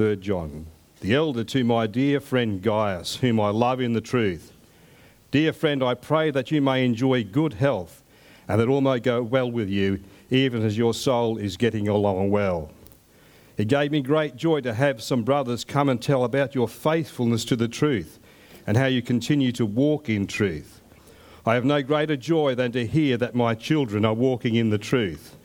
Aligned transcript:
3 0.00 0.16
John. 0.16 0.64
The 1.02 1.12
elder 1.12 1.44
to 1.44 1.62
my 1.62 1.86
dear 1.86 2.20
friend 2.20 2.62
Gaius, 2.62 3.16
whom 3.16 3.38
I 3.38 3.50
love 3.50 3.82
in 3.82 3.92
the 3.92 4.00
truth. 4.00 4.50
Dear 5.30 5.52
friend, 5.52 5.82
I 5.82 5.92
pray 5.92 6.30
that 6.30 6.50
you 6.50 6.62
may 6.62 6.86
enjoy 6.86 7.22
good 7.22 7.52
health 7.52 8.02
and 8.48 8.58
that 8.58 8.68
all 8.68 8.80
may 8.80 8.98
go 8.98 9.22
well 9.22 9.50
with 9.50 9.68
you, 9.68 10.00
even 10.30 10.64
as 10.64 10.78
your 10.78 10.94
soul 10.94 11.36
is 11.36 11.58
getting 11.58 11.86
along 11.86 12.30
well. 12.30 12.70
It 13.58 13.68
gave 13.68 13.92
me 13.92 14.00
great 14.00 14.36
joy 14.36 14.62
to 14.62 14.72
have 14.72 15.02
some 15.02 15.22
brothers 15.22 15.66
come 15.66 15.90
and 15.90 16.00
tell 16.00 16.24
about 16.24 16.54
your 16.54 16.66
faithfulness 16.66 17.44
to 17.44 17.54
the 17.54 17.68
truth 17.68 18.18
and 18.66 18.78
how 18.78 18.86
you 18.86 19.02
continue 19.02 19.52
to 19.52 19.66
walk 19.66 20.08
in 20.08 20.26
truth. 20.26 20.80
I 21.44 21.52
have 21.56 21.66
no 21.66 21.82
greater 21.82 22.16
joy 22.16 22.54
than 22.54 22.72
to 22.72 22.86
hear 22.86 23.18
that 23.18 23.34
my 23.34 23.54
children 23.54 24.06
are 24.06 24.14
walking 24.14 24.54
in 24.54 24.70
the 24.70 24.78
truth. 24.78 25.36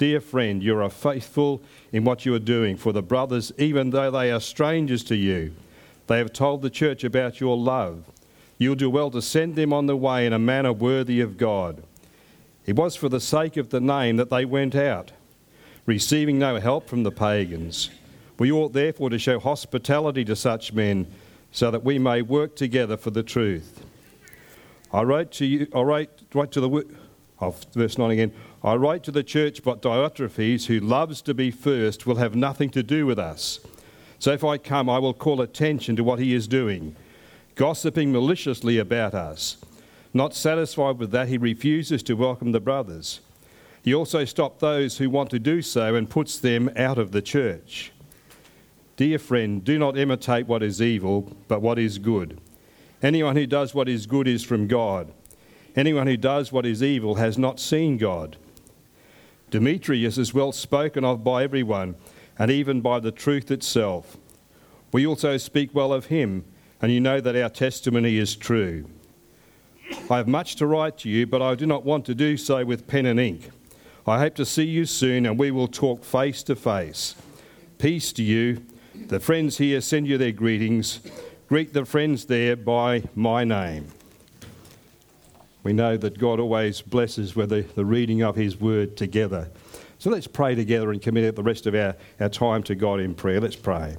Dear 0.00 0.22
friend, 0.22 0.62
you 0.62 0.80
are 0.80 0.88
faithful 0.88 1.60
in 1.92 2.04
what 2.04 2.24
you 2.24 2.32
are 2.32 2.38
doing 2.38 2.78
for 2.78 2.90
the 2.90 3.02
brothers, 3.02 3.52
even 3.58 3.90
though 3.90 4.10
they 4.10 4.32
are 4.32 4.40
strangers 4.40 5.04
to 5.04 5.14
you. 5.14 5.54
They 6.06 6.16
have 6.16 6.32
told 6.32 6.62
the 6.62 6.70
church 6.70 7.04
about 7.04 7.38
your 7.38 7.54
love. 7.54 8.04
You'll 8.56 8.76
do 8.76 8.88
well 8.88 9.10
to 9.10 9.20
send 9.20 9.56
them 9.56 9.74
on 9.74 9.84
the 9.84 9.98
way 9.98 10.24
in 10.24 10.32
a 10.32 10.38
manner 10.38 10.72
worthy 10.72 11.20
of 11.20 11.36
God. 11.36 11.82
It 12.64 12.76
was 12.76 12.96
for 12.96 13.10
the 13.10 13.20
sake 13.20 13.58
of 13.58 13.68
the 13.68 13.78
name 13.78 14.16
that 14.16 14.30
they 14.30 14.46
went 14.46 14.74
out, 14.74 15.12
receiving 15.84 16.38
no 16.38 16.58
help 16.58 16.88
from 16.88 17.02
the 17.02 17.12
pagans. 17.12 17.90
We 18.38 18.50
ought 18.50 18.72
therefore 18.72 19.10
to 19.10 19.18
show 19.18 19.38
hospitality 19.38 20.24
to 20.24 20.34
such 20.34 20.72
men, 20.72 21.08
so 21.52 21.70
that 21.70 21.84
we 21.84 21.98
may 21.98 22.22
work 22.22 22.56
together 22.56 22.96
for 22.96 23.10
the 23.10 23.22
truth. 23.22 23.84
I 24.94 25.02
wrote 25.02 25.30
to 25.32 25.44
you, 25.44 25.66
I 25.74 25.82
write, 25.82 26.08
write 26.32 26.52
to 26.52 26.62
the, 26.62 26.86
oh, 27.42 27.54
verse 27.74 27.98
9 27.98 28.10
again. 28.12 28.32
I 28.62 28.74
write 28.74 29.02
to 29.04 29.10
the 29.10 29.22
church, 29.22 29.62
but 29.62 29.80
Diotrephes, 29.80 30.66
who 30.66 30.80
loves 30.80 31.22
to 31.22 31.32
be 31.32 31.50
first, 31.50 32.06
will 32.06 32.16
have 32.16 32.34
nothing 32.34 32.68
to 32.70 32.82
do 32.82 33.06
with 33.06 33.18
us. 33.18 33.58
So 34.18 34.32
if 34.32 34.44
I 34.44 34.58
come, 34.58 34.90
I 34.90 34.98
will 34.98 35.14
call 35.14 35.40
attention 35.40 35.96
to 35.96 36.04
what 36.04 36.18
he 36.18 36.34
is 36.34 36.46
doing, 36.46 36.94
gossiping 37.54 38.12
maliciously 38.12 38.76
about 38.76 39.14
us. 39.14 39.56
Not 40.12 40.34
satisfied 40.34 40.98
with 40.98 41.10
that, 41.12 41.28
he 41.28 41.38
refuses 41.38 42.02
to 42.02 42.14
welcome 42.14 42.52
the 42.52 42.60
brothers. 42.60 43.20
He 43.82 43.94
also 43.94 44.26
stops 44.26 44.60
those 44.60 44.98
who 44.98 45.08
want 45.08 45.30
to 45.30 45.38
do 45.38 45.62
so 45.62 45.94
and 45.94 46.10
puts 46.10 46.38
them 46.38 46.70
out 46.76 46.98
of 46.98 47.12
the 47.12 47.22
church. 47.22 47.92
Dear 48.96 49.18
friend, 49.18 49.64
do 49.64 49.78
not 49.78 49.96
imitate 49.96 50.46
what 50.46 50.62
is 50.62 50.82
evil, 50.82 51.34
but 51.48 51.62
what 51.62 51.78
is 51.78 51.96
good. 51.96 52.38
Anyone 53.02 53.36
who 53.36 53.46
does 53.46 53.74
what 53.74 53.88
is 53.88 54.04
good 54.04 54.28
is 54.28 54.44
from 54.44 54.66
God. 54.66 55.10
Anyone 55.74 56.06
who 56.06 56.18
does 56.18 56.52
what 56.52 56.66
is 56.66 56.82
evil 56.82 57.14
has 57.14 57.38
not 57.38 57.58
seen 57.58 57.96
God. 57.96 58.36
Demetrius 59.50 60.16
is 60.16 60.32
well 60.32 60.52
spoken 60.52 61.04
of 61.04 61.24
by 61.24 61.42
everyone, 61.42 61.96
and 62.38 62.50
even 62.50 62.80
by 62.80 63.00
the 63.00 63.12
truth 63.12 63.50
itself. 63.50 64.16
We 64.92 65.06
also 65.06 65.36
speak 65.36 65.74
well 65.74 65.92
of 65.92 66.06
him, 66.06 66.44
and 66.80 66.92
you 66.92 67.00
know 67.00 67.20
that 67.20 67.36
our 67.36 67.50
testimony 67.50 68.16
is 68.16 68.36
true. 68.36 68.88
I 70.08 70.16
have 70.16 70.28
much 70.28 70.56
to 70.56 70.66
write 70.66 70.98
to 70.98 71.08
you, 71.08 71.26
but 71.26 71.42
I 71.42 71.54
do 71.54 71.66
not 71.66 71.84
want 71.84 72.04
to 72.06 72.14
do 72.14 72.36
so 72.36 72.64
with 72.64 72.86
pen 72.86 73.06
and 73.06 73.18
ink. 73.18 73.50
I 74.06 74.18
hope 74.18 74.34
to 74.36 74.46
see 74.46 74.64
you 74.64 74.86
soon, 74.86 75.26
and 75.26 75.38
we 75.38 75.50
will 75.50 75.68
talk 75.68 76.04
face 76.04 76.42
to 76.44 76.56
face. 76.56 77.14
Peace 77.78 78.12
to 78.14 78.22
you. 78.22 78.64
The 78.94 79.20
friends 79.20 79.58
here 79.58 79.80
send 79.80 80.06
you 80.06 80.16
their 80.16 80.32
greetings. 80.32 81.00
Greet 81.48 81.72
the 81.72 81.84
friends 81.84 82.26
there 82.26 82.56
by 82.56 83.02
my 83.14 83.44
name. 83.44 83.88
We 85.62 85.72
know 85.72 85.96
that 85.96 86.18
God 86.18 86.40
always 86.40 86.80
blesses 86.80 87.36
with 87.36 87.50
the, 87.50 87.62
the 87.62 87.84
reading 87.84 88.22
of 88.22 88.36
His 88.36 88.60
word 88.60 88.96
together. 88.96 89.50
So 89.98 90.08
let's 90.08 90.26
pray 90.26 90.54
together 90.54 90.90
and 90.90 91.02
commit 91.02 91.36
the 91.36 91.42
rest 91.42 91.66
of 91.66 91.74
our, 91.74 91.94
our 92.18 92.30
time 92.30 92.62
to 92.64 92.74
God 92.74 93.00
in 93.00 93.14
prayer. 93.14 93.40
Let's 93.40 93.56
pray. 93.56 93.96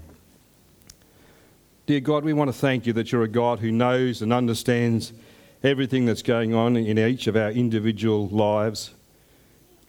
Dear 1.85 1.99
God, 1.99 2.23
we 2.23 2.33
want 2.33 2.47
to 2.47 2.57
thank 2.57 2.87
you 2.87 2.93
that 2.93 3.11
you're 3.11 3.23
a 3.23 3.27
God 3.27 3.59
who 3.59 3.71
knows 3.71 4.21
and 4.21 4.33
understands 4.33 5.13
everything 5.63 6.05
that's 6.05 6.23
going 6.23 6.55
on 6.55 6.75
in 6.75 6.97
each 6.97 7.27
of 7.27 7.35
our 7.35 7.51
individual 7.51 8.27
lives. 8.29 8.91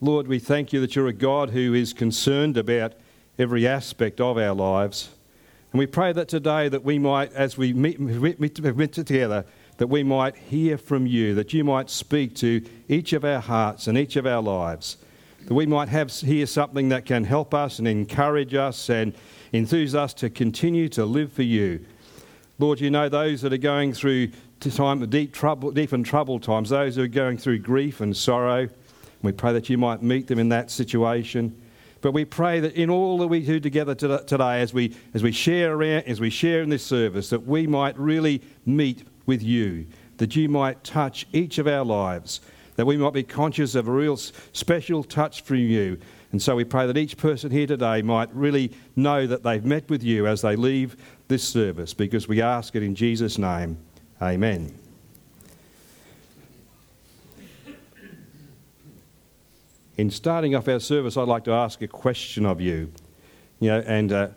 Lord, 0.02 0.26
we 0.26 0.38
thank 0.38 0.72
you 0.72 0.80
that 0.80 0.94
you're 0.96 1.06
a 1.06 1.12
God 1.12 1.50
who 1.50 1.72
is 1.72 1.92
concerned 1.92 2.56
about 2.56 2.92
every 3.38 3.66
aspect 3.66 4.20
of 4.20 4.36
our 4.36 4.54
lives. 4.54 5.10
And 5.72 5.78
we 5.78 5.86
pray 5.86 6.12
that 6.12 6.28
today 6.28 6.68
that 6.68 6.84
we 6.84 6.98
might, 6.98 7.32
as 7.32 7.56
we 7.56 7.72
meet, 7.72 7.98
meet, 7.98 8.38
meet 8.38 8.92
together, 8.92 9.46
that 9.82 9.88
we 9.88 10.04
might 10.04 10.36
hear 10.36 10.78
from 10.78 11.08
you, 11.08 11.34
that 11.34 11.52
you 11.52 11.64
might 11.64 11.90
speak 11.90 12.36
to 12.36 12.64
each 12.88 13.12
of 13.12 13.24
our 13.24 13.40
hearts 13.40 13.88
and 13.88 13.98
each 13.98 14.14
of 14.14 14.28
our 14.28 14.40
lives, 14.40 14.96
that 15.44 15.54
we 15.54 15.66
might 15.66 15.88
have 15.88 16.08
hear 16.12 16.46
something 16.46 16.88
that 16.90 17.04
can 17.04 17.24
help 17.24 17.52
us 17.52 17.80
and 17.80 17.88
encourage 17.88 18.54
us 18.54 18.88
and 18.90 19.12
enthuse 19.52 19.96
us 19.96 20.14
to 20.14 20.30
continue 20.30 20.88
to 20.88 21.04
live 21.04 21.32
for 21.32 21.42
you. 21.42 21.84
Lord, 22.60 22.80
you 22.80 22.90
know 22.90 23.08
those 23.08 23.42
that 23.42 23.52
are 23.52 23.56
going 23.56 23.92
through 23.92 24.28
time 24.60 25.04
deep 25.06 25.34
trouble, 25.34 25.72
deep 25.72 25.92
and 25.92 26.06
troubled 26.06 26.44
times, 26.44 26.68
those 26.68 26.94
who 26.94 27.02
are 27.02 27.08
going 27.08 27.36
through 27.36 27.58
grief 27.58 28.00
and 28.00 28.16
sorrow. 28.16 28.68
We 29.20 29.32
pray 29.32 29.52
that 29.52 29.68
you 29.68 29.78
might 29.78 30.00
meet 30.00 30.28
them 30.28 30.38
in 30.38 30.50
that 30.50 30.70
situation. 30.70 31.60
But 32.02 32.12
we 32.12 32.24
pray 32.24 32.60
that 32.60 32.74
in 32.74 32.88
all 32.88 33.18
that 33.18 33.26
we 33.26 33.44
do 33.44 33.58
together 33.58 33.96
today, 33.96 34.60
as 34.60 34.72
we, 34.72 34.94
as 35.12 35.24
we 35.24 35.32
share 35.32 35.72
around, 35.74 36.04
as 36.04 36.20
we 36.20 36.30
share 36.30 36.62
in 36.62 36.68
this 36.68 36.84
service, 36.84 37.30
that 37.30 37.46
we 37.48 37.66
might 37.66 37.98
really 37.98 38.42
meet 38.64 39.04
with 39.26 39.42
you, 39.42 39.86
that 40.18 40.36
you 40.36 40.48
might 40.48 40.84
touch 40.84 41.26
each 41.32 41.58
of 41.58 41.66
our 41.66 41.84
lives, 41.84 42.40
that 42.76 42.86
we 42.86 42.96
might 42.96 43.12
be 43.12 43.22
conscious 43.22 43.74
of 43.74 43.88
a 43.88 43.92
real 43.92 44.16
special 44.16 45.04
touch 45.04 45.42
from 45.42 45.56
you. 45.56 45.98
And 46.32 46.40
so 46.40 46.56
we 46.56 46.64
pray 46.64 46.86
that 46.86 46.96
each 46.96 47.16
person 47.18 47.50
here 47.50 47.66
today 47.66 48.00
might 48.02 48.34
really 48.34 48.72
know 48.96 49.26
that 49.26 49.42
they've 49.42 49.64
met 49.64 49.90
with 49.90 50.02
you 50.02 50.26
as 50.26 50.40
they 50.40 50.56
leave 50.56 50.96
this 51.28 51.44
service, 51.46 51.92
because 51.94 52.28
we 52.28 52.40
ask 52.40 52.74
it 52.74 52.82
in 52.82 52.94
Jesus' 52.94 53.38
name. 53.38 53.76
Amen. 54.20 54.72
In 59.98 60.10
starting 60.10 60.54
off 60.54 60.68
our 60.68 60.80
service, 60.80 61.16
I'd 61.16 61.28
like 61.28 61.44
to 61.44 61.52
ask 61.52 61.82
a 61.82 61.86
question 61.86 62.46
of 62.46 62.60
you. 62.60 62.90
You 63.60 63.68
know, 63.68 63.84
and 63.86 64.10
uh, 64.10 64.28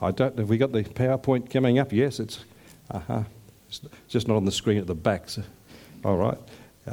I 0.00 0.10
don't 0.10 0.38
have 0.38 0.48
we 0.48 0.56
got 0.56 0.72
the 0.72 0.82
PowerPoint 0.82 1.50
coming 1.50 1.78
up? 1.78 1.92
Yes, 1.92 2.18
it's 2.20 2.44
uh 2.90 3.00
huh. 3.00 3.22
It's 3.68 3.80
just 4.08 4.28
not 4.28 4.36
on 4.36 4.44
the 4.44 4.52
screen 4.52 4.78
at 4.78 4.86
the 4.86 4.94
back. 4.94 5.28
So, 5.28 5.42
all 6.04 6.16
right. 6.16 6.38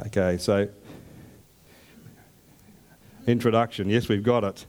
Okay, 0.06 0.36
so 0.36 0.68
introduction. 3.26 3.88
Yes, 3.88 4.08
we've 4.08 4.22
got 4.22 4.44
it. 4.44 4.66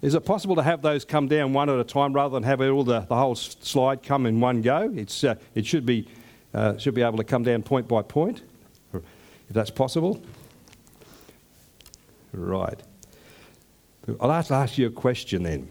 Is 0.00 0.14
it 0.14 0.24
possible 0.24 0.54
to 0.56 0.62
have 0.62 0.82
those 0.82 1.04
come 1.04 1.26
down 1.26 1.52
one 1.52 1.68
at 1.68 1.78
a 1.78 1.84
time 1.84 2.12
rather 2.12 2.34
than 2.34 2.44
have 2.44 2.60
all 2.60 2.84
the, 2.84 3.00
the 3.00 3.16
whole 3.16 3.34
slide 3.34 4.02
come 4.02 4.26
in 4.26 4.40
one 4.40 4.62
go? 4.62 4.92
It's, 4.94 5.24
uh, 5.24 5.34
it 5.54 5.66
should 5.66 5.84
be, 5.84 6.06
uh, 6.54 6.76
should 6.76 6.94
be 6.94 7.02
able 7.02 7.16
to 7.16 7.24
come 7.24 7.42
down 7.42 7.62
point 7.62 7.88
by 7.88 8.02
point, 8.02 8.42
if 8.92 9.02
that's 9.50 9.70
possible. 9.70 10.22
Right. 12.32 12.80
I'll 14.20 14.30
ask, 14.30 14.50
ask 14.50 14.78
you 14.78 14.86
a 14.86 14.90
question 14.90 15.42
then. 15.42 15.68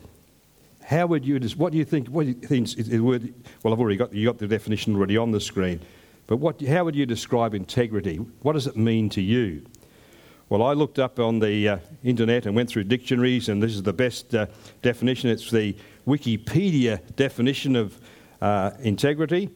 How 0.88 1.06
would 1.06 1.25
you, 1.25 1.38
what 1.58 1.74
do 1.74 1.78
you 1.78 1.84
think, 1.84 2.08
what 2.08 2.24
do 2.24 2.30
you 2.30 2.36
think 2.36 2.78
is 2.78 3.02
word, 3.02 3.34
well, 3.62 3.74
I've 3.74 3.80
already 3.81 3.98
got, 3.98 4.14
you 4.14 4.25
got 4.25 4.38
the 4.38 4.48
definition 4.48 4.96
already 4.96 5.18
on 5.18 5.31
the 5.31 5.42
screen, 5.42 5.81
but 6.28 6.38
what, 6.38 6.62
how 6.62 6.86
would 6.86 6.96
you 6.96 7.06
describe 7.06 7.53
integrity? 7.53 8.16
What 8.42 8.53
does 8.53 8.68
it 8.68 8.78
mean 8.78 9.09
to 9.09 9.22
you? 9.22 9.66
Well, 10.47 10.64
I 10.64 10.72
looked 10.72 10.97
up 10.97 11.20
on 11.20 11.40
the 11.40 11.68
uh, 11.68 11.78
internet 12.06 12.46
and 12.46 12.56
went 12.56 12.70
through 12.70 12.86
dictionaries, 12.86 13.50
and 13.50 13.62
this 13.62 13.74
is 13.74 13.84
the 13.84 13.92
best 13.92 14.34
uh, 14.34 14.46
definition. 14.81 15.30
It's 15.30 15.52
the 15.52 15.76
Wikipedia 16.08 17.02
definition 17.18 17.76
of 17.76 18.00
uh, 18.40 18.72
integrity. 18.80 19.50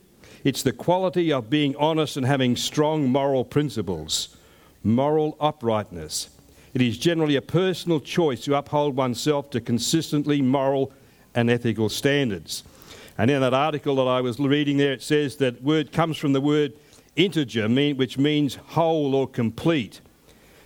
It's 0.44 0.64
the 0.64 0.74
quality 0.74 1.32
of 1.32 1.50
being 1.50 1.78
honest 1.78 2.18
and 2.18 2.26
having 2.26 2.58
strong 2.58 3.08
moral 3.08 3.46
principles, 3.46 4.36
moral 4.84 5.38
uprightness. 5.40 6.30
It 6.74 6.82
is 6.82 6.98
generally 6.98 7.38
a 7.38 7.42
personal 7.42 8.02
choice 8.02 8.42
to 8.42 8.58
uphold 8.58 8.98
oneself 8.98 9.50
to 9.52 9.62
consistently 9.62 10.42
moral 10.42 10.92
and 11.36 11.50
ethical 11.50 11.90
standards. 11.90 12.64
And 13.18 13.30
in 13.30 13.42
that 13.42 13.54
article 13.54 13.96
that 13.98 14.08
I 14.08 14.22
was 14.22 14.40
reading 14.40 14.78
there, 14.78 14.94
it 14.94 15.02
says 15.02 15.36
that 15.38 15.62
word 15.62 15.92
comes 15.92 16.18
from 16.18 16.34
the 16.34 16.42
word 16.42 16.74
integer, 17.16 17.68
which 17.94 18.18
means 18.18 18.56
whole 18.56 19.14
or 19.14 19.28
complete. 19.28 20.02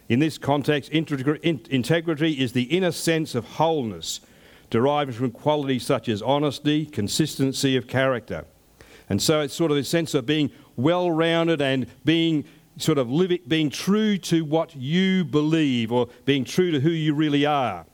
In 0.08 0.20
this 0.20 0.38
context, 0.38 0.92
integrity 0.92 2.32
is 2.40 2.52
the 2.54 2.64
inner 2.64 2.92
sense 2.92 3.34
of 3.36 3.46
wholeness, 3.46 4.22
deriving 4.70 5.16
from 5.16 5.32
qualities 5.32 5.86
such 5.86 6.08
as 6.08 6.22
honesty, 6.22 6.86
consistency 6.86 7.76
of 7.76 7.88
character. 7.88 8.46
And 9.10 9.22
so 9.22 9.42
it's 9.42 9.54
sort 9.54 9.72
of 9.72 9.78
a 9.78 9.84
sense 9.84 10.14
of 10.14 10.26
being 10.26 10.52
well 10.76 11.10
rounded 11.12 11.62
and 11.62 11.88
being 12.04 12.46
sort 12.78 12.98
of 12.98 13.10
living, 13.10 13.40
being 13.48 13.70
true 13.70 14.18
to 14.18 14.44
what 14.46 14.76
you 14.76 15.26
believe 15.26 15.92
or 15.92 16.10
being 16.26 16.44
true 16.44 16.72
to 16.72 16.80
who 16.80 16.90
you 16.90 17.14
really 17.14 17.46
are. 17.46 17.86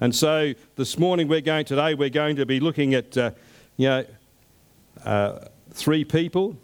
And 0.00 0.14
so 0.14 0.52
this 0.76 0.98
morning, 0.98 1.26
we're 1.26 1.40
going 1.40 1.64
today, 1.64 1.94
we're 1.94 2.10
going 2.10 2.36
to 2.36 2.44
be 2.44 2.60
looking 2.60 2.92
at, 2.92 3.16
uh, 3.16 3.30
you 3.78 3.88
know, 3.88 4.04
uh, 5.04 5.38
three 5.70 6.04
people 6.04 6.56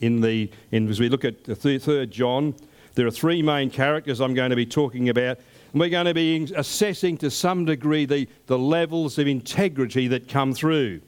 in 0.00 0.20
the, 0.20 0.50
in, 0.70 0.88
as 0.88 1.00
we 1.00 1.08
look 1.08 1.24
at 1.24 1.42
the 1.44 1.56
third 1.56 2.10
John. 2.12 2.54
There 2.94 3.06
are 3.06 3.10
three 3.10 3.42
main 3.42 3.70
characters 3.70 4.20
I'm 4.20 4.34
going 4.34 4.50
to 4.50 4.56
be 4.56 4.66
talking 4.66 5.08
about. 5.08 5.38
we're 5.74 5.88
going 5.88 6.06
to 6.06 6.14
be 6.14 6.52
assessing 6.54 7.18
to 7.18 7.30
some 7.30 7.64
degree 7.64 8.06
the, 8.06 8.28
the 8.46 8.58
levels 8.58 9.18
of 9.18 9.26
integrity 9.26 10.06
that 10.08 10.28
come 10.28 10.54
through. 10.54 11.00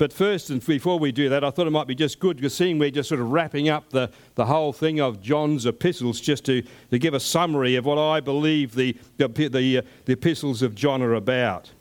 But 0.00 0.14
first, 0.14 0.48
and 0.48 0.64
before 0.64 0.98
we 0.98 1.12
do 1.12 1.28
that, 1.28 1.44
I 1.44 1.50
thought 1.50 1.66
it 1.66 1.72
might 1.72 1.86
be 1.86 1.94
just 1.94 2.20
good 2.20 2.38
because 2.38 2.54
seeing 2.54 2.78
we're 2.78 2.90
just 2.90 3.10
sort 3.10 3.20
of 3.20 3.30
wrapping 3.32 3.68
up 3.68 3.90
the, 3.90 4.10
the 4.34 4.46
whole 4.46 4.72
thing 4.72 4.98
of 4.98 5.20
John's 5.20 5.66
epistles, 5.66 6.22
just 6.22 6.46
to, 6.46 6.62
to 6.90 6.98
give 6.98 7.12
a 7.12 7.20
summary 7.20 7.76
of 7.76 7.84
what 7.84 7.98
I 7.98 8.20
believe 8.20 8.74
the, 8.74 8.96
the, 9.18 9.28
the, 9.28 9.76
uh, 9.76 9.82
the 10.06 10.12
epistles 10.14 10.62
of 10.62 10.74
John 10.74 11.02
are 11.02 11.12
about. 11.12 11.72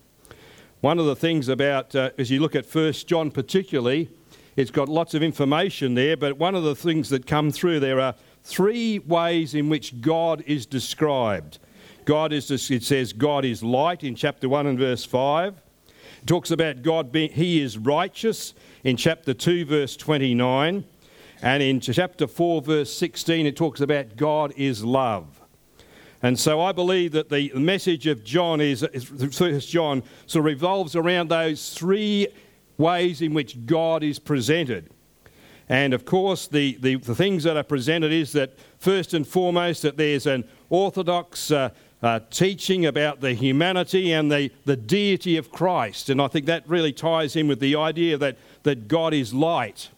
One 0.82 1.00
of 1.00 1.06
the 1.06 1.16
things 1.16 1.48
about, 1.48 1.96
uh, 1.96 2.10
as 2.18 2.30
you 2.30 2.42
look 2.42 2.58
at 2.58 2.66
First 2.66 3.08
John 3.08 3.32
particularly, 3.32 4.10
it's 4.58 4.70
got 4.70 4.90
lots 4.90 5.14
of 5.14 5.24
information 5.24 5.94
there, 5.94 6.18
but 6.18 6.38
one 6.38 6.56
of 6.56 6.66
the 6.66 6.76
things 6.76 7.08
that 7.12 7.26
come 7.26 7.52
through 7.52 7.80
there 7.80 8.02
are 8.02 8.16
three 8.44 9.00
ways 9.00 9.56
in 9.56 9.70
which 9.70 10.02
God 10.02 10.44
is 10.46 10.66
described. 10.66 11.58
God 12.04 12.34
is, 12.34 12.52
it 12.52 12.84
says, 12.84 13.14
God 13.14 13.46
is 13.46 13.64
light 13.64 14.04
in 14.04 14.14
chapter 14.14 14.50
1 14.50 14.68
and 14.68 14.78
verse 14.78 15.06
5. 15.06 15.62
It 16.22 16.28
talks 16.28 16.52
about 16.52 16.82
God 16.82 17.12
being, 17.12 17.32
He 17.32 17.62
is 17.62 17.78
righteous 17.78 18.54
in 18.84 18.98
chapter 18.98 19.34
2, 19.34 19.66
verse 19.66 19.96
29. 19.96 20.84
And 21.42 21.64
in 21.64 21.80
chapter 21.80 22.28
4, 22.28 22.62
verse 22.62 22.94
16, 22.94 23.46
it 23.46 23.56
talks 23.56 23.80
about 23.80 24.18
God 24.18 24.54
is 24.58 24.84
love. 24.84 25.40
And 26.22 26.38
so 26.38 26.60
I 26.60 26.74
believe 26.74 27.14
that 27.14 27.30
the 27.30 27.52
message 27.56 28.06
of 28.06 28.26
John 28.26 28.60
is, 28.60 28.86
First 29.32 29.70
John, 29.70 30.04
sort 30.26 30.42
of 30.42 30.46
revolves 30.46 30.96
around 30.96 31.30
those 31.30 31.74
three 31.74 32.28
ways 32.78 33.22
in 33.22 33.34
which 33.34 33.66
God 33.66 34.04
is 34.04 34.20
presented. 34.20 34.90
And 35.70 35.94
of 35.94 36.04
course, 36.04 36.48
the, 36.48 36.78
the, 36.82 36.96
the 36.96 37.16
things 37.16 37.44
that 37.44 37.56
are 37.56 37.64
presented 37.64 38.12
is 38.12 38.34
that 38.34 38.58
first 38.80 39.14
and 39.14 39.26
foremost, 39.26 39.84
that 39.84 39.96
there's 39.96 40.26
an 40.26 40.44
orthodox 40.70 41.52
uh, 41.52 41.70
uh, 42.02 42.20
teaching 42.30 42.86
about 42.86 43.22
the 43.22 43.34
humanity 43.34 44.12
and 44.14 44.32
the, 44.32 44.52
the 44.66 44.78
deity 44.78 45.38
of 45.38 45.52
Christ. 45.52 46.10
And 46.10 46.22
I 46.22 46.28
think 46.28 46.46
that 46.46 46.68
really 46.68 46.94
ties 46.94 47.36
in 47.36 47.48
with 47.48 47.60
the 47.60 47.76
idea 47.76 48.18
that, 48.18 48.38
that 48.64 48.88
God 48.88 49.14
is 49.14 49.34
light. 49.34 49.90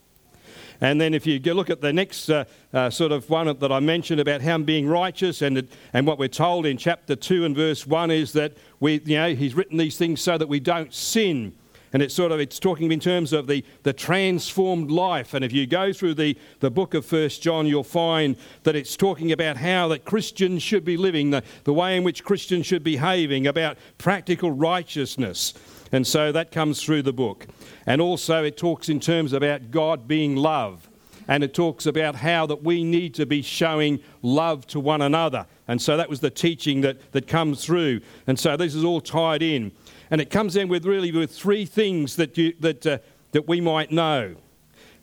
And 0.83 0.99
then 0.99 1.13
if 1.13 1.27
you 1.27 1.39
look 1.53 1.69
at 1.69 1.81
the 1.81 1.93
next 1.93 2.27
uh, 2.27 2.45
uh, 2.73 2.89
sort 2.89 3.11
of 3.11 3.29
one 3.29 3.55
that 3.55 3.71
I 3.71 3.79
mentioned 3.79 4.19
about 4.19 4.41
him 4.41 4.63
being 4.63 4.87
righteous, 4.87 5.43
and, 5.43 5.67
and 5.93 6.07
what 6.07 6.17
we're 6.17 6.27
told 6.27 6.65
in 6.65 6.75
chapter 6.75 7.15
2 7.15 7.45
and 7.45 7.55
verse 7.55 7.85
1 7.85 8.09
is 8.09 8.33
that 8.33 8.53
we, 8.79 8.99
you 9.05 9.15
know, 9.17 9.35
he's 9.35 9.53
written 9.53 9.77
these 9.77 9.97
things 9.97 10.21
so 10.21 10.39
that 10.39 10.49
we 10.49 10.59
don't 10.59 10.91
sin. 10.91 11.53
And 11.93 12.01
it's 12.01 12.13
sort 12.13 12.31
of 12.31 12.39
it's 12.39 12.59
talking 12.59 12.91
in 12.91 12.99
terms 12.99 13.33
of 13.33 13.47
the, 13.47 13.65
the 13.83 13.93
transformed 13.93 14.91
life. 14.91 15.33
And 15.33 15.43
if 15.43 15.51
you 15.51 15.67
go 15.67 15.91
through 15.91 16.13
the, 16.13 16.37
the 16.59 16.71
book 16.71 16.93
of 16.93 17.05
First 17.05 17.41
John, 17.41 17.67
you'll 17.67 17.83
find 17.83 18.37
that 18.63 18.75
it's 18.75 18.95
talking 18.95 19.31
about 19.31 19.57
how 19.57 19.87
that 19.89 20.05
Christians 20.05 20.63
should 20.63 20.85
be 20.85 20.97
living, 20.97 21.31
the, 21.31 21.43
the 21.63 21.73
way 21.73 21.97
in 21.97 22.03
which 22.03 22.23
Christians 22.23 22.65
should 22.65 22.83
be 22.83 22.91
behaving, 22.91 23.47
about 23.47 23.77
practical 23.97 24.51
righteousness. 24.51 25.53
And 25.91 26.05
so 26.05 26.31
that 26.31 26.51
comes 26.51 26.81
through 26.81 27.01
the 27.03 27.13
book. 27.13 27.47
And 27.85 28.01
also 28.01 28.43
it 28.43 28.57
talks 28.57 28.89
in 28.89 28.99
terms 28.99 29.33
about 29.33 29.71
God 29.71 30.07
being 30.07 30.35
love. 30.35 30.89
And 31.27 31.43
it 31.43 31.53
talks 31.53 31.85
about 31.85 32.15
how 32.15 32.45
that 32.47 32.63
we 32.63 32.83
need 32.83 33.13
to 33.15 33.25
be 33.25 33.41
showing 33.41 34.01
love 34.21 34.67
to 34.67 34.79
one 34.79 35.01
another. 35.01 35.45
And 35.67 35.81
so 35.81 35.95
that 35.95 36.09
was 36.09 36.19
the 36.19 36.29
teaching 36.29 36.81
that, 36.81 37.13
that 37.13 37.27
comes 37.27 37.63
through. 37.63 38.01
And 38.27 38.37
so 38.37 38.57
this 38.57 38.75
is 38.75 38.83
all 38.83 38.99
tied 38.99 39.41
in. 39.41 39.71
And 40.11 40.19
it 40.19 40.29
comes 40.29 40.57
in 40.57 40.67
with 40.67 40.85
really 40.85 41.11
with 41.11 41.31
three 41.31 41.65
things 41.65 42.17
that, 42.17 42.37
you, 42.37 42.53
that, 42.59 42.85
uh, 42.85 42.97
that 43.31 43.47
we 43.47 43.61
might 43.61 43.91
know. 43.91 44.35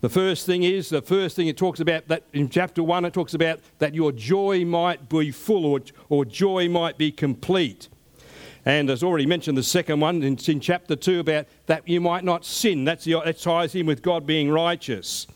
The 0.01 0.09
first 0.09 0.47
thing 0.47 0.63
is, 0.63 0.91
the 0.91 1.03
first 1.03 1.35
thing 1.35 1.49
it 1.49 1.57
talks 1.57 1.81
about 1.81 2.07
that 2.07 2.23
in 2.33 2.49
chapter 2.49 2.85
1, 2.85 3.07
it 3.07 3.15
talks 3.15 3.35
about 3.35 3.59
that 3.79 3.95
your 3.95 4.13
joy 4.13 4.65
might 4.65 5.09
be 5.09 5.33
full 5.33 5.65
or, 5.65 5.81
or 6.09 6.25
joy 6.25 6.69
might 6.69 6.99
be 6.99 7.11
complete. 7.11 7.89
And 8.65 8.91
as 8.91 9.03
already 9.03 9.27
mentioned, 9.27 9.57
the 9.57 9.63
second 9.63 9.99
one 9.99 10.23
in, 10.23 10.39
in 10.47 10.61
chapter 10.61 10.95
2 10.95 11.21
about 11.21 11.47
that 11.67 11.89
you 11.89 12.01
might 12.01 12.23
not 12.23 12.45
sin. 12.45 12.85
That's 12.85 13.05
the, 13.05 13.21
that 13.25 13.41
ties 13.41 13.75
in 13.75 13.87
with 13.87 14.03
God 14.03 14.27
being 14.27 14.51
righteous. 14.51 15.27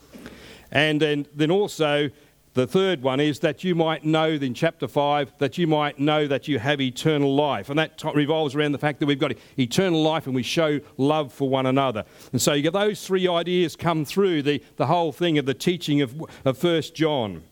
And 0.71 1.01
then, 1.01 1.27
then 1.35 1.51
also 1.51 2.11
the 2.55 2.67
third 2.67 3.03
one 3.03 3.19
is 3.19 3.39
that 3.39 3.65
you 3.65 3.75
might 3.75 4.05
know 4.05 4.29
in 4.29 4.53
chapter 4.53 4.87
5 4.87 5.39
that 5.39 5.57
you 5.57 5.67
might 5.67 5.99
know 5.99 6.27
that 6.27 6.49
you 6.49 6.59
have 6.59 6.83
eternal 6.83 7.35
life. 7.35 7.71
And 7.71 7.79
that 7.79 8.03
revolves 8.15 8.55
around 8.55 8.73
the 8.73 8.79
fact 8.79 9.01
that 9.01 9.07
we've 9.07 9.19
got 9.19 9.33
eternal 9.59 10.03
life 10.03 10.27
and 10.27 10.35
we 10.35 10.43
show 10.43 10.79
love 10.99 11.33
for 11.33 11.49
one 11.49 11.65
another. 11.65 12.05
And 12.31 12.43
so 12.43 12.53
you 12.53 12.63
get 12.63 12.75
those 12.75 13.07
three 13.07 13.27
ideas 13.27 13.75
come 13.75 14.05
through 14.05 14.43
the, 14.43 14.63
the 14.77 14.87
whole 14.87 15.13
thing 15.13 15.39
of 15.39 15.47
the 15.47 15.55
teaching 15.55 16.03
of, 16.03 16.15
of 16.45 16.63
1 16.63 16.83
John. 16.95 17.43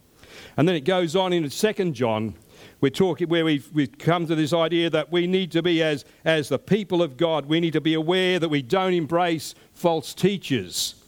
And 0.58 0.68
then 0.68 0.76
it 0.76 0.84
goes 0.84 1.16
on 1.16 1.32
into 1.32 1.48
2 1.48 1.92
John. 1.92 2.34
We're 2.82 2.90
talking 2.90 3.28
where 3.30 3.46
we've, 3.46 3.70
we've 3.72 3.96
come 3.96 4.26
to 4.26 4.34
this 4.34 4.52
idea 4.52 4.90
that 4.90 5.10
we 5.10 5.26
need 5.26 5.50
to 5.52 5.62
be, 5.62 5.82
as, 5.82 6.04
as 6.26 6.50
the 6.50 6.58
people 6.58 7.02
of 7.02 7.16
God, 7.16 7.46
we 7.46 7.58
need 7.58 7.72
to 7.72 7.80
be 7.80 7.94
aware 7.94 8.38
that 8.38 8.50
we 8.50 8.60
don't 8.60 8.92
embrace 8.92 9.54
false 9.72 10.12
teachers 10.12 10.99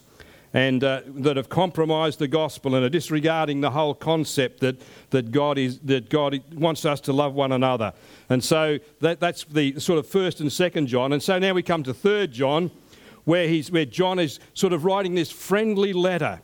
and 0.53 0.83
uh, 0.83 1.01
that 1.07 1.35
have 1.35 1.49
compromised 1.49 2.19
the 2.19 2.27
gospel 2.27 2.75
and 2.75 2.85
are 2.85 2.89
disregarding 2.89 3.61
the 3.61 3.71
whole 3.71 3.95
concept 3.95 4.59
that, 4.59 4.79
that, 5.09 5.31
God 5.31 5.57
is, 5.57 5.79
that 5.79 6.09
God 6.09 6.39
wants 6.53 6.85
us 6.85 7.01
to 7.01 7.13
love 7.13 7.33
one 7.33 7.51
another. 7.51 7.91
And 8.29 8.43
so 8.43 8.77
that, 9.01 9.19
that's 9.19 9.43
the 9.45 9.79
sort 9.79 9.97
of 9.97 10.07
first 10.07 10.39
and 10.41 10.51
second 10.51 10.87
John. 10.87 11.11
And 11.11 11.23
so 11.23 11.39
now 11.39 11.53
we 11.53 11.63
come 11.63 11.81
to 11.83 11.93
third 11.93 12.31
John, 12.31 12.69
where, 13.23 13.47
he's, 13.47 13.71
where 13.71 13.85
John 13.85 14.19
is 14.19 14.39
sort 14.53 14.73
of 14.73 14.85
writing 14.85 15.15
this 15.15 15.31
friendly 15.31 15.91
letter 15.91 16.39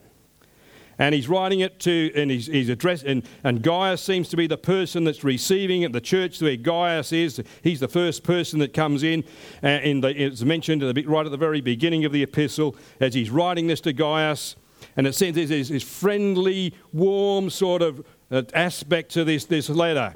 and 1.00 1.14
he's 1.14 1.28
writing 1.28 1.60
it 1.60 1.80
to, 1.80 2.12
and 2.14 2.30
he's, 2.30 2.46
he's 2.46 2.68
addressed, 2.68 3.04
and, 3.04 3.26
and 3.42 3.62
Gaius 3.62 4.02
seems 4.02 4.28
to 4.28 4.36
be 4.36 4.46
the 4.46 4.58
person 4.58 5.04
that's 5.04 5.24
receiving 5.24 5.80
it. 5.80 5.92
The 5.92 6.00
church 6.00 6.42
where 6.42 6.56
Gaius 6.56 7.10
is, 7.10 7.42
he's 7.62 7.80
the 7.80 7.88
first 7.88 8.22
person 8.22 8.58
that 8.58 8.74
comes 8.74 9.02
in, 9.02 9.24
and 9.62 9.82
in 9.82 10.00
the, 10.02 10.08
it's 10.08 10.42
mentioned 10.42 10.82
the, 10.82 11.04
right 11.06 11.24
at 11.24 11.32
the 11.32 11.38
very 11.38 11.62
beginning 11.62 12.04
of 12.04 12.12
the 12.12 12.22
epistle, 12.22 12.76
as 13.00 13.14
he's 13.14 13.30
writing 13.30 13.66
this 13.66 13.80
to 13.80 13.94
Gaius. 13.94 14.56
And 14.94 15.06
it 15.06 15.14
says 15.14 15.34
there's 15.34 15.70
this 15.70 15.82
friendly, 15.82 16.74
warm 16.92 17.48
sort 17.48 17.80
of 17.80 18.06
uh, 18.30 18.42
aspect 18.52 19.10
to 19.12 19.24
this, 19.24 19.46
this 19.46 19.70
letter. 19.70 20.14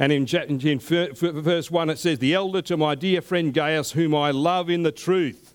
And 0.00 0.10
in, 0.10 0.26
in 0.26 0.80
verse 0.80 1.70
1, 1.70 1.90
it 1.90 1.98
says, 2.00 2.18
The 2.18 2.34
elder 2.34 2.62
to 2.62 2.76
my 2.76 2.96
dear 2.96 3.22
friend 3.22 3.54
Gaius, 3.54 3.92
whom 3.92 4.12
I 4.12 4.32
love 4.32 4.70
in 4.70 4.82
the 4.82 4.92
truth. 4.92 5.54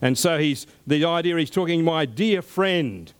And 0.00 0.16
so 0.16 0.38
he's, 0.38 0.68
the 0.86 1.04
idea 1.04 1.36
he's 1.36 1.50
talking, 1.50 1.82
my 1.82 2.06
dear 2.06 2.40
friend. 2.40 3.12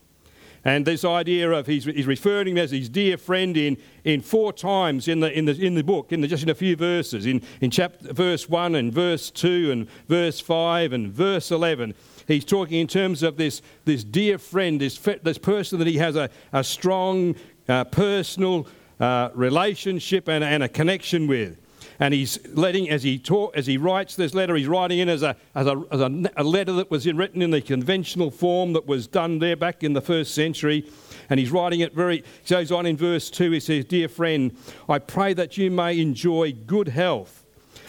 And 0.67 0.85
this 0.85 1.05
idea 1.05 1.49
of 1.53 1.69
he's, 1.69 1.85
he's 1.85 2.09
referring 2.09 2.47
to 2.47 2.51
him 2.51 2.59
as 2.59 2.73
his 2.73 2.89
dear 2.89 3.17
friend 3.17 3.57
in, 3.57 3.77
in 4.03 4.21
four 4.21 4.53
times 4.53 5.07
in 5.07 5.21
the, 5.21 5.33
in 5.33 5.45
the, 5.45 5.53
in 5.53 5.77
the 5.77 5.85
book, 5.85 6.11
in 6.11 6.23
the, 6.23 6.27
just 6.27 6.43
in 6.43 6.49
a 6.49 6.57
few 6.57 6.75
verses, 6.75 7.25
in, 7.25 7.41
in 7.61 7.71
chapter, 7.71 8.13
verse 8.13 8.49
1 8.49 8.75
and 8.75 8.93
verse 8.93 9.31
2 9.31 9.71
and 9.71 9.89
verse 10.09 10.41
5 10.41 10.93
and 10.93 11.13
verse 11.13 11.53
11. 11.53 11.95
He's 12.27 12.45
talking 12.45 12.81
in 12.81 12.89
terms 12.89 13.23
of 13.23 13.37
this, 13.37 13.63
this 13.85 14.03
dear 14.03 14.39
friend, 14.39 14.81
this, 14.81 14.99
this 14.99 15.39
person 15.39 15.79
that 15.79 15.87
he 15.87 15.99
has 15.99 16.17
a, 16.17 16.29
a 16.53 16.65
strong 16.65 17.37
uh, 17.69 17.85
personal 17.85 18.67
uh, 18.99 19.29
relationship 19.35 20.29
and, 20.29 20.43
and 20.43 20.65
a 20.65 20.69
connection 20.69 21.29
with 21.29 21.61
and 21.99 22.13
he's 22.13 22.39
letting 22.49 22.91
as 22.91 23.03
he 23.03 23.19
talk, 23.19 23.57
as 23.57 23.67
he 23.67 23.79
writes 23.79 24.17
this 24.17 24.35
letter, 24.35 24.55
he's 24.55 24.69
writing 24.69 24.99
in 24.99 25.09
as 25.09 25.23
a 25.23 25.37
as 25.55 25.67
a, 25.67 25.83
as 25.91 26.01
a, 26.01 26.31
a 26.37 26.45
letter 26.45 26.73
that 26.73 26.91
was 26.91 27.11
written 27.13 27.43
in 27.43 27.51
the 27.51 27.61
conventional 27.61 28.31
form 28.31 28.73
that 28.75 28.87
was 28.87 29.07
done 29.07 29.39
there 29.39 29.57
back 29.57 29.83
in 29.83 29.93
the 29.93 30.01
first 30.01 30.35
century. 30.35 30.89
And 31.29 31.41
he's 31.41 31.51
writing 31.51 31.81
it 31.81 31.95
very, 31.95 32.23
he 32.45 32.55
goes 32.55 32.71
on 32.71 32.87
in 32.87 32.97
verse 32.97 33.31
2, 33.31 33.51
he 33.51 33.61
says, 33.61 33.85
Dear 33.85 34.09
friend, 34.09 34.57
I 34.89 34.99
pray 34.99 35.35
that 35.35 35.57
you 35.57 35.71
may 35.71 35.99
enjoy 35.99 36.53
good 36.53 36.89
health, 36.89 37.45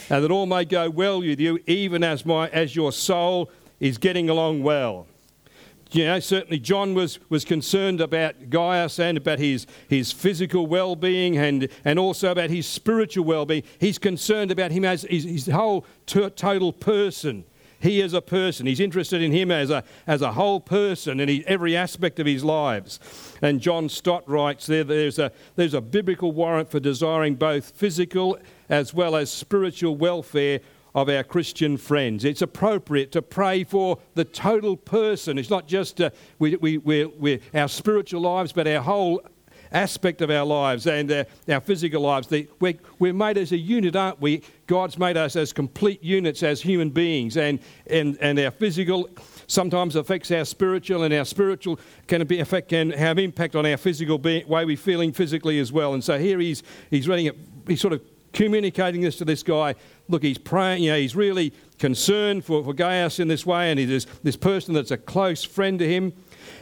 and 0.09 0.23
that 0.23 0.31
all 0.31 0.47
may 0.47 0.65
go 0.65 0.89
well 0.89 1.19
with 1.19 1.39
you, 1.39 1.59
even 1.67 2.03
as, 2.03 2.25
my, 2.25 2.49
as 2.49 2.75
your 2.75 2.91
soul 2.91 3.51
is 3.79 3.99
getting 3.99 4.29
along 4.29 4.63
well 4.63 5.07
you 5.91 6.05
know, 6.05 6.19
certainly 6.19 6.59
John 6.59 6.93
was, 6.93 7.19
was 7.29 7.45
concerned 7.45 8.01
about 8.01 8.49
Gaius 8.49 8.99
and 8.99 9.17
about 9.17 9.39
his, 9.39 9.67
his 9.87 10.11
physical 10.11 10.67
well 10.67 10.95
being 10.95 11.37
and, 11.37 11.69
and 11.85 11.97
also 11.97 12.31
about 12.31 12.49
his 12.49 12.67
spiritual 12.67 13.25
well 13.25 13.45
being. 13.45 13.63
He's 13.79 13.97
concerned 13.97 14.51
about 14.51 14.71
him 14.71 14.85
as 14.85 15.03
his, 15.03 15.23
his 15.23 15.47
whole 15.47 15.85
t- 16.05 16.29
total 16.31 16.73
person. 16.73 17.45
He 17.79 18.01
is 18.01 18.13
a 18.13 18.21
person. 18.21 18.65
He's 18.65 18.79
interested 18.79 19.21
in 19.21 19.31
him 19.31 19.51
as 19.51 19.69
a, 19.69 19.83
as 20.07 20.21
a 20.21 20.31
whole 20.31 20.59
person 20.59 21.19
in 21.19 21.43
every 21.45 21.75
aspect 21.75 22.19
of 22.19 22.25
his 22.25 22.43
lives. 22.43 22.99
And 23.41 23.61
John 23.61 23.87
Stott 23.87 24.27
writes 24.27 24.65
there 24.65 24.83
there's 24.83 25.19
a, 25.19 25.31
there's 25.55 25.75
a 25.75 25.81
biblical 25.81 26.31
warrant 26.31 26.71
for 26.71 26.79
desiring 26.79 27.35
both 27.35 27.71
physical 27.71 28.39
as 28.69 28.93
well 28.93 29.15
as 29.15 29.31
spiritual 29.31 29.95
welfare 29.95 30.59
of 30.95 31.09
our 31.09 31.23
Christian 31.23 31.77
friends. 31.77 32.25
It's 32.25 32.41
appropriate 32.41 33.11
to 33.13 33.21
pray 33.21 33.63
for 33.63 33.99
the 34.15 34.25
total 34.25 34.77
person. 34.77 35.37
It's 35.37 35.49
not 35.49 35.67
just 35.67 36.01
uh, 36.01 36.09
we, 36.39 36.55
we, 36.55 36.77
we're, 36.77 37.09
we're 37.09 37.39
our 37.53 37.67
spiritual 37.67 38.21
lives, 38.21 38.51
but 38.51 38.67
our 38.67 38.81
whole 38.81 39.21
aspect 39.71 40.21
of 40.21 40.29
our 40.29 40.45
lives 40.45 40.87
and 40.87 41.11
uh, 41.11 41.23
our 41.49 41.59
physical 41.59 42.01
lives. 42.01 42.27
The, 42.27 42.47
we're, 42.59 42.75
we're, 42.99 43.13
made 43.13 43.37
as 43.37 43.51
a 43.51 43.57
unit, 43.57 43.95
aren't 43.95 44.21
we? 44.21 44.43
God's 44.65 44.97
made 44.97 45.17
us 45.17 45.35
as 45.35 45.53
complete 45.53 46.03
units 46.03 46.43
as 46.43 46.61
human 46.61 46.89
beings, 46.89 47.37
and, 47.37 47.59
and, 47.87 48.17
and 48.21 48.39
our 48.39 48.51
physical 48.51 49.09
sometimes 49.47 49.95
affects 49.95 50.31
our 50.31 50.45
spiritual, 50.45 51.03
and 51.03 51.13
our 51.13 51.25
spiritual 51.25 51.79
can, 52.07 52.25
be 52.27 52.39
affect, 52.39 52.69
can 52.69 52.91
have 52.91 53.17
impact 53.17 53.55
on 53.55 53.65
our 53.65 53.77
physical 53.77 54.17
way 54.17 54.43
we're 54.47 54.77
feeling 54.77 55.13
physically 55.13 55.59
as 55.59 55.71
well. 55.71 55.93
And 55.93 56.03
so 56.03 56.19
here 56.19 56.39
he's, 56.39 56.63
he's 56.89 57.07
reading 57.07 57.27
it, 57.27 57.37
he's 57.65 57.81
sort 57.81 57.93
of 57.93 58.01
communicating 58.33 59.01
this 59.01 59.17
to 59.17 59.25
this 59.25 59.41
guy. 59.41 59.75
Look, 60.09 60.23
he's 60.23 60.37
praying, 60.37 60.83
you 60.83 60.91
know, 60.91 60.97
he's 60.97 61.15
really 61.15 61.53
concerned 61.79 62.45
for, 62.45 62.63
for 62.63 62.73
Gaius 62.73 63.19
in 63.19 63.27
this 63.27 63.45
way, 63.45 63.71
and 63.71 63.79
he's 63.79 64.05
this 64.23 64.37
person 64.37 64.73
that's 64.73 64.91
a 64.91 64.97
close 64.97 65.43
friend 65.43 65.77
to 65.79 65.87
him. 65.87 66.13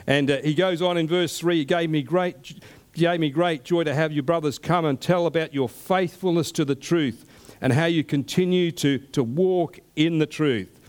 And 0.08 0.32
uh, 0.32 0.38
he 0.44 0.54
goes 0.54 0.82
on 0.82 0.98
in 0.98 1.08
verse 1.08 1.38
3 1.40 1.58
He 1.58 1.66
gave 1.66 1.90
me 1.90 2.02
great 2.02 2.60
gave 2.94 3.20
me 3.20 3.30
great 3.30 3.66
joy 3.66 3.84
to 3.84 3.94
have 3.94 4.14
you 4.14 4.24
brothers 4.24 4.58
come 4.58 4.86
and 4.86 5.02
tell 5.02 5.28
about 5.28 5.54
your 5.54 5.68
faithfulness 5.68 6.50
to 6.54 6.64
the 6.64 6.76
truth 6.76 7.26
and 7.60 7.74
how 7.74 7.86
you 7.86 8.04
continue 8.04 8.72
to, 8.72 9.00
to 9.00 9.22
walk 9.22 9.80
in 9.96 10.20
the 10.20 10.26
truth. 10.26 10.80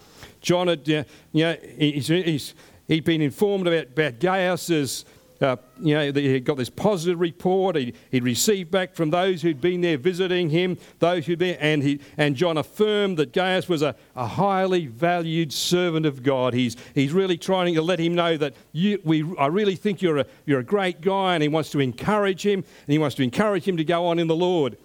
John 0.41 0.69
had, 0.69 0.87
you 0.87 1.05
know, 1.33 1.57
he's, 1.77 2.07
he's, 2.07 2.55
he'd 2.87 3.05
been 3.05 3.23
informed 3.23 3.67
about, 3.67 3.87
about 3.87 4.21
Gaius's 4.21 5.05
uh, 5.41 5.57
you 5.81 5.95
know, 5.95 6.13
he 6.13 6.41
got 6.41 6.57
this 6.57 6.71
positive 6.71 7.21
report. 7.21 7.77
He, 7.77 7.93
he'd 8.11 8.25
received 8.25 8.71
back 8.71 8.95
from 8.95 9.11
those 9.11 9.43
who'd 9.43 9.61
been 9.61 9.81
there 9.83 9.99
visiting 9.99 10.51
him, 10.51 10.79
those 10.99 11.27
who'd 11.27 11.39
been, 11.39 11.57
and, 11.57 11.83
he, 11.83 12.01
and 12.17 12.37
John 12.37 12.57
affirmed 12.57 13.19
that 13.19 13.33
Gaius 13.33 13.69
was 13.69 13.83
a, 13.83 13.95
a 14.15 14.27
highly 14.27 14.87
valued 14.87 15.53
servant 15.53 16.07
of 16.07 16.23
God. 16.23 16.55
He's, 16.55 16.77
he's 16.95 17.13
really 17.13 17.37
trying 17.37 17.75
to 17.75 17.83
let 17.83 17.99
him 17.99 18.15
know 18.15 18.37
that 18.37 18.55
you, 18.73 19.01
we, 19.05 19.25
I 19.39 19.47
really 19.49 19.77
think 19.77 20.01
you're 20.01 20.19
a, 20.19 20.27
you're 20.47 20.61
a 20.61 20.65
great 20.65 21.01
guy, 21.01 21.35
and 21.35 21.43
he 21.43 21.49
wants 21.49 21.71
to 21.71 21.81
encourage 21.81 22.45
him, 22.45 22.61
and 22.61 22.93
he 22.93 22.99
wants 22.99 23.17
to 23.17 23.23
encourage 23.23 23.67
him 23.67 23.77
to 23.77 23.85
go 23.85 24.07
on 24.07 24.19
in 24.19 24.29
the 24.29 24.37
Lord. 24.37 24.79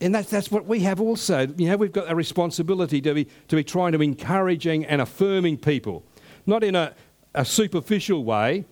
And 0.00 0.14
that's, 0.14 0.28
that's 0.28 0.50
what 0.50 0.66
we 0.66 0.80
have 0.80 1.00
also. 1.00 1.46
You 1.56 1.68
know, 1.70 1.76
we've 1.76 1.92
got 1.92 2.10
a 2.10 2.14
responsibility 2.14 3.00
to 3.02 3.14
be, 3.14 3.28
to 3.48 3.56
be 3.56 3.64
trying 3.64 3.92
to 3.92 4.02
encouraging 4.02 4.84
and 4.84 5.00
affirming 5.00 5.58
people, 5.58 6.04
not 6.46 6.64
in 6.64 6.74
a, 6.74 6.94
a 7.34 7.44
superficial 7.44 8.24
way 8.24 8.64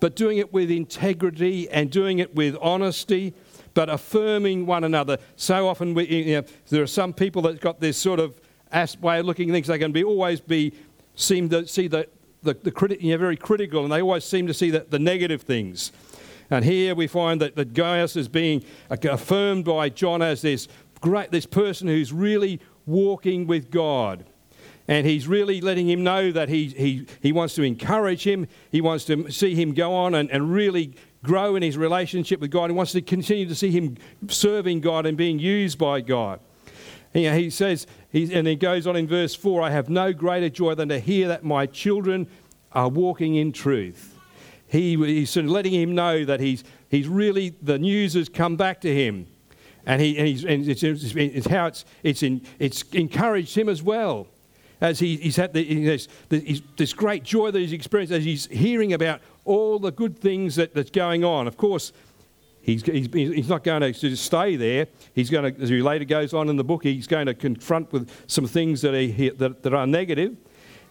but 0.00 0.16
doing 0.16 0.38
it 0.38 0.52
with 0.52 0.70
integrity 0.70 1.68
and 1.70 1.90
doing 1.90 2.18
it 2.18 2.34
with 2.34 2.56
honesty, 2.60 3.34
but 3.74 3.88
affirming 3.88 4.66
one 4.66 4.84
another. 4.84 5.18
So 5.36 5.68
often, 5.68 5.94
we, 5.94 6.06
you 6.06 6.34
know, 6.36 6.46
there 6.68 6.82
are 6.82 6.86
some 6.86 7.12
people 7.12 7.42
that 7.42 7.60
got 7.60 7.80
this 7.80 7.96
sort 7.96 8.20
of 8.20 8.40
way 9.00 9.20
of 9.20 9.26
looking 9.26 9.50
at 9.50 9.54
things. 9.54 9.66
They 9.66 9.78
can 9.78 9.92
be 9.92 10.04
always 10.04 10.40
be 10.40 10.72
seem 11.14 11.48
to 11.50 11.66
see 11.66 11.88
the 11.88 12.08
the, 12.44 12.54
the 12.54 12.70
criti- 12.70 13.00
you 13.00 13.12
know, 13.12 13.18
very 13.18 13.36
critical, 13.36 13.82
and 13.82 13.92
they 13.92 14.02
always 14.02 14.24
seem 14.24 14.46
to 14.46 14.54
see 14.54 14.70
the, 14.70 14.86
the 14.88 14.98
negative 14.98 15.42
things. 15.42 15.92
And 16.50 16.64
here 16.64 16.94
we 16.94 17.06
find 17.06 17.40
that, 17.40 17.56
that 17.56 17.72
Gaius 17.72 18.16
is 18.16 18.28
being 18.28 18.62
affirmed 18.90 19.64
by 19.64 19.88
John 19.88 20.20
as 20.20 20.42
this 20.42 20.68
great, 21.00 21.30
this 21.30 21.46
person 21.46 21.88
who's 21.88 22.12
really 22.12 22.60
walking 22.86 23.46
with 23.46 23.70
God. 23.70 24.26
And 24.86 25.06
he's 25.06 25.26
really 25.26 25.60
letting 25.60 25.88
him 25.88 26.04
know 26.04 26.30
that 26.32 26.48
he, 26.48 26.66
he, 26.68 27.06
he 27.22 27.32
wants 27.32 27.54
to 27.54 27.62
encourage 27.62 28.26
him. 28.26 28.46
He 28.70 28.80
wants 28.80 29.04
to 29.06 29.30
see 29.30 29.54
him 29.54 29.72
go 29.72 29.94
on 29.94 30.14
and, 30.14 30.30
and 30.30 30.52
really 30.52 30.94
grow 31.22 31.56
in 31.56 31.62
his 31.62 31.78
relationship 31.78 32.40
with 32.40 32.50
God. 32.50 32.68
He 32.68 32.76
wants 32.76 32.92
to 32.92 33.00
continue 33.00 33.46
to 33.46 33.54
see 33.54 33.70
him 33.70 33.96
serving 34.28 34.80
God 34.80 35.06
and 35.06 35.16
being 35.16 35.38
used 35.38 35.78
by 35.78 36.02
God. 36.02 36.38
You 37.14 37.30
know, 37.30 37.36
he 37.36 37.48
says, 37.48 37.86
he, 38.10 38.32
and 38.34 38.46
he 38.46 38.56
goes 38.56 38.86
on 38.86 38.96
in 38.96 39.06
verse 39.06 39.34
4 39.34 39.62
I 39.62 39.70
have 39.70 39.88
no 39.88 40.12
greater 40.12 40.50
joy 40.50 40.74
than 40.74 40.90
to 40.90 40.98
hear 40.98 41.28
that 41.28 41.44
my 41.44 41.64
children 41.64 42.28
are 42.72 42.88
walking 42.88 43.36
in 43.36 43.52
truth. 43.52 44.18
He, 44.66 44.96
he's 44.96 45.34
letting 45.36 45.72
him 45.72 45.94
know 45.94 46.24
that 46.24 46.40
he's, 46.40 46.64
he's 46.90 47.08
really, 47.08 47.54
the 47.62 47.78
news 47.78 48.14
has 48.14 48.28
come 48.28 48.56
back 48.56 48.80
to 48.82 48.92
him. 48.92 49.28
And, 49.86 50.02
he, 50.02 50.18
and, 50.18 50.44
and 50.44 50.68
it's, 50.68 50.82
it's, 50.82 51.14
it's, 51.14 51.46
how 51.46 51.66
it's, 51.66 51.84
it's, 52.02 52.22
in, 52.22 52.42
it's 52.58 52.82
encouraged 52.92 53.56
him 53.56 53.68
as 53.68 53.82
well 53.82 54.26
as 54.84 54.98
he, 54.98 55.16
he's 55.16 55.36
had 55.36 55.54
the, 55.54 55.96
this, 56.28 56.60
this 56.76 56.92
great 56.92 57.24
joy 57.24 57.50
that 57.50 57.58
he's 57.58 57.72
experienced 57.72 58.12
as 58.12 58.22
he's 58.22 58.46
hearing 58.48 58.92
about 58.92 59.22
all 59.46 59.78
the 59.78 59.90
good 59.90 60.18
things 60.18 60.56
that, 60.56 60.74
that's 60.74 60.90
going 60.90 61.24
on. 61.24 61.46
Of 61.46 61.56
course, 61.56 61.94
he's, 62.60 62.82
he's, 62.84 63.08
he's 63.10 63.48
not 63.48 63.64
going 63.64 63.80
to 63.80 63.92
just 63.92 64.22
stay 64.22 64.56
there. 64.56 64.86
He's 65.14 65.30
going 65.30 65.54
to, 65.54 65.62
as 65.62 65.70
he 65.70 65.80
later 65.80 66.04
goes 66.04 66.34
on 66.34 66.50
in 66.50 66.56
the 66.56 66.64
book, 66.64 66.82
he's 66.82 67.06
going 67.06 67.24
to 67.26 67.34
confront 67.34 67.92
with 67.92 68.10
some 68.26 68.46
things 68.46 68.82
that, 68.82 68.92
he, 68.92 69.30
that, 69.30 69.62
that 69.62 69.72
are 69.72 69.86
negative. 69.86 70.36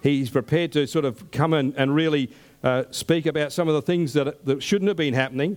He's 0.02 0.32
prepared 0.32 0.72
to 0.72 0.88
sort 0.88 1.06
of 1.06 1.30
come 1.30 1.54
and, 1.54 1.76
and 1.78 1.94
really 1.94 2.32
uh, 2.64 2.86
speak 2.90 3.28
about 3.28 3.54
some 3.54 3.68
of 3.68 3.76
the 3.76 3.82
things 3.84 4.14
that, 4.14 4.44
that 4.44 4.64
shouldn't 4.64 4.88
have 4.88 4.98
been 4.98 5.14
happening. 5.14 5.56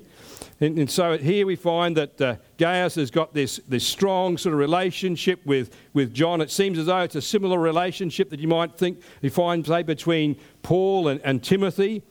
And, 0.61 0.79
and, 0.79 0.91
so 0.91 1.19
here 1.19 1.47
we 1.47 1.55
find 1.55 1.97
that 1.99 2.21
uh, 2.21 2.37
Gaius 2.57 2.95
has 2.95 3.11
got 3.11 3.35
this, 3.35 3.61
this 3.69 3.87
strong 3.87 4.39
sort 4.39 4.55
of 4.55 4.59
relationship 4.59 5.45
with, 5.45 5.77
with 5.93 6.15
John. 6.15 6.41
It 6.41 6.51
seems 6.51 6.79
as 6.79 6.87
though 6.87 7.01
it's 7.01 7.15
a 7.15 7.21
similar 7.21 7.59
relationship 7.59 8.31
that 8.31 8.41
you 8.41 8.49
might 8.49 8.79
think 8.79 9.01
you 9.21 9.29
find, 9.29 9.67
say, 9.67 9.83
between 9.83 10.37
Paul 10.63 11.09
and, 11.09 11.21
and 11.25 11.45
Timothy 11.45 12.03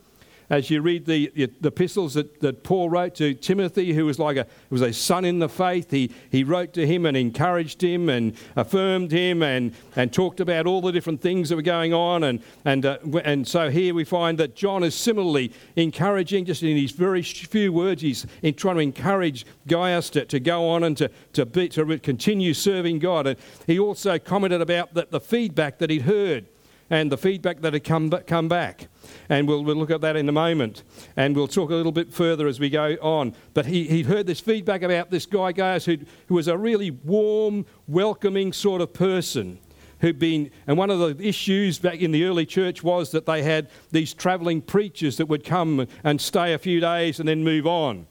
as 0.50 0.70
you 0.70 0.82
read 0.82 1.06
the, 1.06 1.32
the 1.36 1.52
epistles 1.64 2.14
that, 2.14 2.40
that 2.42 2.64
Paul 2.64 2.90
wrote 2.90 3.16
to 3.16 3.34
Timothy, 3.34 3.94
who 3.94 4.06
was 4.06 4.20
like 4.20 4.38
a, 4.38 4.46
was 4.70 4.82
a 4.82 4.94
son 4.94 5.26
in 5.26 5.40
the 5.40 5.50
faith, 5.50 5.92
he, 5.92 6.12
he 6.30 6.44
wrote 6.44 6.74
to 6.74 6.86
him 6.86 7.06
and 7.06 7.18
encouraged 7.18 7.82
him 7.82 8.10
and 8.10 8.36
affirmed 8.56 9.12
him 9.12 9.42
and, 9.42 9.74
and 9.96 10.14
talked 10.14 10.40
about 10.40 10.68
all 10.68 10.82
the 10.82 10.92
different 10.92 11.22
things 11.22 11.50
that 11.50 11.56
were 11.56 11.62
going 11.62 11.94
on. 11.94 12.24
And, 12.24 12.42
and, 12.64 12.86
uh, 12.86 12.98
and 13.24 13.48
so 13.48 13.70
here 13.70 13.94
we 13.94 14.04
find 14.04 14.38
that 14.38 14.56
John 14.56 14.84
is 14.84 14.96
similarly 14.96 15.52
encouraging, 15.76 16.46
just 16.46 16.64
in 16.64 16.78
his 16.78 16.92
very 16.92 17.24
few 17.24 17.74
words, 17.74 18.02
he's 18.02 18.26
in 18.42 18.54
trying 18.54 18.76
to 18.76 18.82
encourage 18.82 19.46
Gaius 19.68 20.10
to, 20.12 20.26
to 20.26 20.40
go 20.40 20.70
on 20.70 20.84
and 20.84 20.96
to, 20.98 21.10
to, 21.34 21.46
be, 21.46 21.70
to 21.70 21.98
continue 22.00 22.54
serving 22.54 23.00
God. 23.00 23.28
And 23.28 23.40
he 23.66 23.80
also 23.80 24.20
commented 24.20 24.62
about 24.62 24.94
the, 24.94 25.08
the 25.10 25.20
feedback 25.20 25.80
that 25.80 25.90
he'd 25.90 26.04
heard 26.04 26.46
and 26.90 27.12
the 27.12 27.18
feedback 27.18 27.62
that 27.62 27.74
had 27.74 27.84
come, 27.84 28.10
come 28.10 28.48
back. 28.48 28.88
And 29.30 29.48
we'll, 29.48 29.64
we'll 29.64 29.76
look 29.76 29.92
at 29.92 30.02
that 30.02 30.16
in 30.16 30.30
a 30.30 30.32
moment. 30.32 30.84
And 31.16 31.36
we'll 31.36 31.48
talk 31.48 31.72
a 31.72 31.76
little 31.76 31.92
bit 31.92 32.14
further 32.14 32.48
as 32.48 32.60
we 32.60 32.70
go 32.70 32.96
on. 33.02 33.34
But 33.54 33.66
he, 33.66 33.86
he'd 33.86 34.06
heard 34.06 34.28
this 34.28 34.40
feedback 34.40 34.84
about 34.84 35.10
this 35.10 35.26
guy, 35.26 35.52
Gaius, 35.52 35.86
who, 35.86 35.98
who 36.28 36.36
was 36.36 36.48
a 36.48 36.58
really 36.58 36.92
warm, 36.92 37.66
welcoming 37.88 38.54
sort 38.54 38.82
of 38.82 38.94
person. 38.94 39.60
Who'd 40.02 40.20
been, 40.20 40.52
and 40.68 40.78
one 40.78 40.90
of 40.90 41.00
the 41.00 41.28
issues 41.28 41.80
back 41.80 42.02
in 42.02 42.12
the 42.12 42.26
early 42.26 42.46
church 42.46 42.84
was 42.84 43.12
that 43.12 43.26
they 43.26 43.42
had 43.42 43.70
these 43.92 44.14
travelling 44.14 44.62
preachers 44.62 45.18
that 45.18 45.28
would 45.28 45.44
come 45.44 45.88
and 46.04 46.20
stay 46.20 46.54
a 46.54 46.60
few 46.60 46.80
days 46.80 47.20
and 47.20 47.28
then 47.28 47.44
move 47.44 47.66
on. 47.66 48.06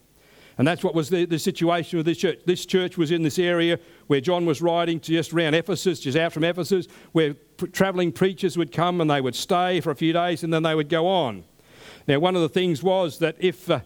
And 0.59 0.67
that's 0.67 0.85
what 0.85 0.95
was 0.95 1.09
the, 1.09 1.25
the 1.25 1.39
situation 1.39 1.97
with 1.97 2.07
this 2.07 2.19
church. 2.19 2.41
This 2.47 2.65
church 2.65 2.97
was 2.97 3.11
in 3.11 3.23
this 3.23 3.39
area 3.39 3.79
where 4.07 4.21
John 4.21 4.47
was 4.47 4.63
writing 4.63 5.01
just 5.01 5.33
around 5.33 5.55
Ephesus, 5.55 6.01
just 6.01 6.17
out 6.17 6.33
from 6.33 6.45
Ephesus, 6.45 6.87
where 7.13 7.35
p- 7.35 7.67
travelling 7.69 8.13
preachers 8.13 8.57
would 8.57 8.71
come 8.71 9.01
and 9.01 9.11
they 9.11 9.21
would 9.21 9.35
stay 9.35 9.81
for 9.81 9.91
a 9.91 9.97
few 9.97 10.13
days 10.13 10.45
and 10.45 10.53
then 10.53 10.63
they 10.63 10.75
would 10.75 10.89
go 10.89 11.07
on. 11.09 11.45
Now, 12.07 12.21
one 12.21 12.37
of 12.37 12.43
the 12.43 12.49
things 12.49 12.83
was 12.83 13.19
that 13.19 13.37
if 13.39 13.69
uh, 13.69 13.81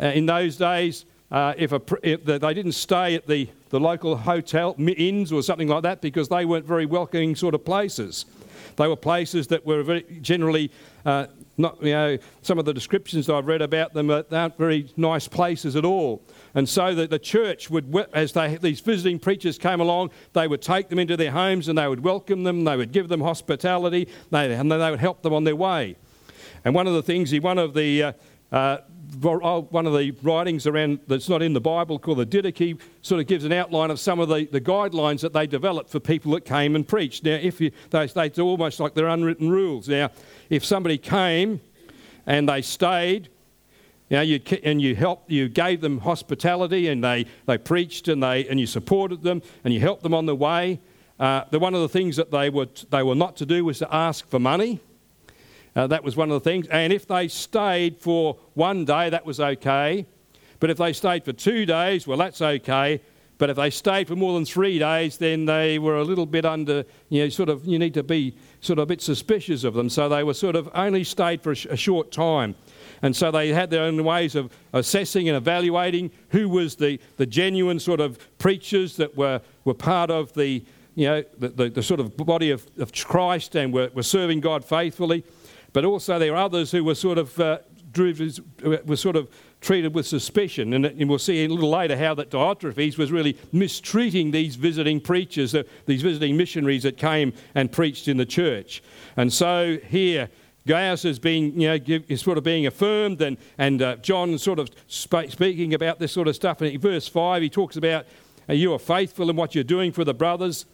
uh, 0.00 0.06
in 0.06 0.26
those 0.26 0.56
days, 0.56 1.04
uh, 1.30 1.54
if, 1.56 1.72
a, 1.72 1.80
if 2.02 2.24
they 2.24 2.54
didn't 2.54 2.72
stay 2.72 3.14
at 3.14 3.26
the, 3.26 3.48
the 3.68 3.78
local 3.78 4.16
hotel, 4.16 4.74
inns 4.78 5.32
or 5.32 5.42
something 5.42 5.68
like 5.68 5.82
that, 5.82 6.00
because 6.00 6.28
they 6.28 6.44
weren't 6.44 6.66
very 6.66 6.86
welcoming 6.86 7.36
sort 7.36 7.54
of 7.54 7.64
places. 7.64 8.24
They 8.76 8.88
were 8.88 8.96
places 8.96 9.46
that 9.48 9.64
were 9.64 9.82
very 9.82 10.02
generally 10.22 10.70
uh, 11.04 11.26
not, 11.60 11.82
you 11.82 11.92
know, 11.92 12.18
some 12.42 12.58
of 12.58 12.64
the 12.64 12.74
descriptions 12.74 13.28
I've 13.28 13.46
read 13.46 13.62
about 13.62 13.94
them 13.94 14.10
aren't 14.10 14.58
very 14.58 14.92
nice 14.96 15.28
places 15.28 15.76
at 15.76 15.84
all. 15.84 16.22
And 16.54 16.68
so 16.68 16.94
the, 16.94 17.06
the 17.06 17.18
church 17.18 17.70
would, 17.70 17.94
as 18.12 18.32
they, 18.32 18.56
these 18.56 18.80
visiting 18.80 19.18
preachers 19.18 19.58
came 19.58 19.80
along, 19.80 20.10
they 20.32 20.48
would 20.48 20.62
take 20.62 20.88
them 20.88 20.98
into 20.98 21.16
their 21.16 21.30
homes 21.30 21.68
and 21.68 21.78
they 21.78 21.86
would 21.86 22.02
welcome 22.02 22.44
them, 22.44 22.64
they 22.64 22.76
would 22.76 22.92
give 22.92 23.08
them 23.08 23.20
hospitality, 23.20 24.08
they, 24.30 24.52
and 24.52 24.70
they 24.70 24.90
would 24.90 25.00
help 25.00 25.22
them 25.22 25.32
on 25.32 25.44
their 25.44 25.56
way. 25.56 25.96
And 26.64 26.74
one 26.74 26.86
of 26.86 26.94
the 26.94 27.02
things, 27.02 27.38
one 27.40 27.58
of 27.58 27.74
the 27.74 28.02
uh, 28.02 28.12
uh, 28.52 28.78
oh, 29.24 29.62
one 29.70 29.86
of 29.86 29.92
the 29.96 30.12
writings 30.22 30.66
around 30.66 31.00
that's 31.06 31.28
not 31.28 31.42
in 31.42 31.52
the 31.52 31.60
Bible 31.60 31.98
called 31.98 32.18
the 32.18 32.26
Didache 32.26 32.78
sort 33.02 33.20
of 33.20 33.26
gives 33.26 33.44
an 33.44 33.52
outline 33.52 33.90
of 33.90 34.00
some 34.00 34.20
of 34.20 34.28
the, 34.28 34.46
the 34.46 34.60
guidelines 34.60 35.20
that 35.20 35.32
they 35.32 35.46
developed 35.46 35.90
for 35.90 36.00
people 36.00 36.32
that 36.32 36.44
came 36.44 36.74
and 36.74 36.86
preached. 36.86 37.24
Now, 37.24 37.34
if 37.34 37.60
you, 37.60 37.70
they, 37.90 38.06
they, 38.06 38.30
almost 38.40 38.80
like 38.80 38.94
they're 38.94 39.08
unwritten 39.08 39.50
rules. 39.50 39.88
Now, 39.88 40.10
if 40.48 40.64
somebody 40.64 40.98
came 40.98 41.60
and 42.26 42.48
they 42.48 42.62
stayed, 42.62 43.28
you 44.08 44.16
know, 44.16 44.22
you, 44.22 44.40
and 44.64 44.82
you 44.82 44.96
helped, 44.96 45.30
you 45.30 45.48
gave 45.48 45.80
them 45.80 46.00
hospitality, 46.00 46.88
and 46.88 47.02
they, 47.02 47.26
they 47.46 47.56
preached, 47.58 48.08
and 48.08 48.20
they 48.20 48.46
and 48.48 48.58
you 48.58 48.66
supported 48.66 49.22
them, 49.22 49.40
and 49.62 49.72
you 49.72 49.78
helped 49.78 50.02
them 50.02 50.14
on 50.14 50.26
the 50.26 50.34
way. 50.34 50.80
Uh, 51.20 51.44
the 51.50 51.60
one 51.60 51.74
of 51.74 51.80
the 51.80 51.88
things 51.88 52.16
that 52.16 52.32
they 52.32 52.50
were 52.50 52.66
they 52.90 53.04
were 53.04 53.14
not 53.14 53.36
to 53.36 53.46
do 53.46 53.64
was 53.64 53.78
to 53.78 53.94
ask 53.94 54.26
for 54.28 54.40
money. 54.40 54.80
Uh, 55.76 55.86
that 55.86 56.02
was 56.02 56.16
one 56.16 56.30
of 56.30 56.42
the 56.42 56.50
things. 56.50 56.66
And 56.68 56.92
if 56.92 57.06
they 57.06 57.28
stayed 57.28 57.98
for 57.98 58.36
one 58.54 58.84
day, 58.84 59.10
that 59.10 59.24
was 59.24 59.40
okay. 59.40 60.06
But 60.58 60.70
if 60.70 60.78
they 60.78 60.92
stayed 60.92 61.24
for 61.24 61.32
two 61.32 61.64
days, 61.64 62.06
well, 62.06 62.18
that's 62.18 62.42
okay. 62.42 63.00
But 63.38 63.48
if 63.48 63.56
they 63.56 63.70
stayed 63.70 64.06
for 64.06 64.16
more 64.16 64.34
than 64.34 64.44
three 64.44 64.78
days, 64.78 65.16
then 65.16 65.46
they 65.46 65.78
were 65.78 65.96
a 65.96 66.04
little 66.04 66.26
bit 66.26 66.44
under, 66.44 66.84
you 67.08 67.22
know, 67.22 67.28
sort 67.30 67.48
of, 67.48 67.64
you 67.64 67.78
need 67.78 67.94
to 67.94 68.02
be 68.02 68.36
sort 68.60 68.78
of 68.78 68.82
a 68.82 68.86
bit 68.86 69.00
suspicious 69.00 69.64
of 69.64 69.72
them. 69.72 69.88
So 69.88 70.10
they 70.10 70.22
were 70.22 70.34
sort 70.34 70.56
of 70.56 70.68
only 70.74 71.04
stayed 71.04 71.40
for 71.40 71.52
a, 71.52 71.54
sh- 71.54 71.66
a 71.70 71.76
short 71.76 72.12
time. 72.12 72.54
And 73.00 73.16
so 73.16 73.30
they 73.30 73.48
had 73.48 73.70
their 73.70 73.84
own 73.84 74.04
ways 74.04 74.34
of 74.34 74.52
assessing 74.74 75.26
and 75.30 75.38
evaluating 75.38 76.10
who 76.28 76.50
was 76.50 76.76
the, 76.76 77.00
the 77.16 77.24
genuine 77.24 77.80
sort 77.80 78.00
of 78.00 78.18
preachers 78.36 78.96
that 78.96 79.16
were, 79.16 79.40
were 79.64 79.72
part 79.72 80.10
of 80.10 80.34
the, 80.34 80.62
you 80.94 81.06
know, 81.06 81.24
the, 81.38 81.48
the, 81.48 81.70
the 81.70 81.82
sort 81.82 82.00
of 82.00 82.14
body 82.18 82.50
of, 82.50 82.66
of 82.76 82.92
Christ 82.92 83.56
and 83.56 83.72
were, 83.72 83.90
were 83.94 84.02
serving 84.02 84.40
God 84.40 84.66
faithfully. 84.66 85.24
But 85.72 85.84
also 85.84 86.18
there 86.18 86.32
are 86.34 86.44
others 86.44 86.70
who 86.70 86.84
were 86.84 86.94
sort 86.94 87.18
of 87.18 87.38
uh, 87.38 87.58
were 87.96 88.96
sort 88.96 89.16
of 89.16 89.28
treated 89.60 89.94
with 89.94 90.06
suspicion. 90.06 90.72
And, 90.72 90.86
and, 90.86 91.08
we'll 91.08 91.18
see 91.18 91.44
a 91.44 91.48
little 91.48 91.70
later 91.70 91.96
how 91.96 92.14
that 92.14 92.30
Diotrephes 92.30 92.96
was 92.96 93.12
really 93.12 93.36
mistreating 93.52 94.30
these 94.30 94.56
visiting 94.56 95.00
preachers, 95.00 95.54
uh, 95.54 95.64
these 95.86 96.02
visiting 96.02 96.36
missionaries 96.36 96.84
that 96.84 96.96
came 96.96 97.32
and 97.54 97.70
preached 97.70 98.08
in 98.08 98.16
the 98.16 98.26
church. 98.26 98.82
And 99.16 99.32
so 99.32 99.78
here, 99.88 100.30
Gaius 100.66 101.04
is 101.04 101.18
being, 101.18 101.60
you 101.60 101.68
know, 101.68 102.02
is 102.08 102.20
sort 102.20 102.38
of 102.38 102.44
being 102.44 102.66
affirmed, 102.66 103.20
and, 103.22 103.36
and 103.58 103.82
uh, 103.82 103.96
John 103.96 104.38
sort 104.38 104.58
of 104.58 104.70
sp- 104.86 105.28
speaking 105.30 105.74
about 105.74 105.98
this 105.98 106.12
sort 106.12 106.28
of 106.28 106.36
stuff. 106.36 106.60
And 106.60 106.70
in 106.70 106.80
verse 106.80 107.08
5, 107.08 107.42
he 107.42 107.48
talks 107.48 107.76
about, 107.76 108.06
uh, 108.48 108.52
You 108.52 108.72
are 108.74 108.78
faithful 108.78 109.30
in 109.30 109.36
what 109.36 109.54
you're 109.54 109.64
doing 109.64 109.90
for 109.90 110.04
the 110.04 110.14
brothers, 110.14 110.66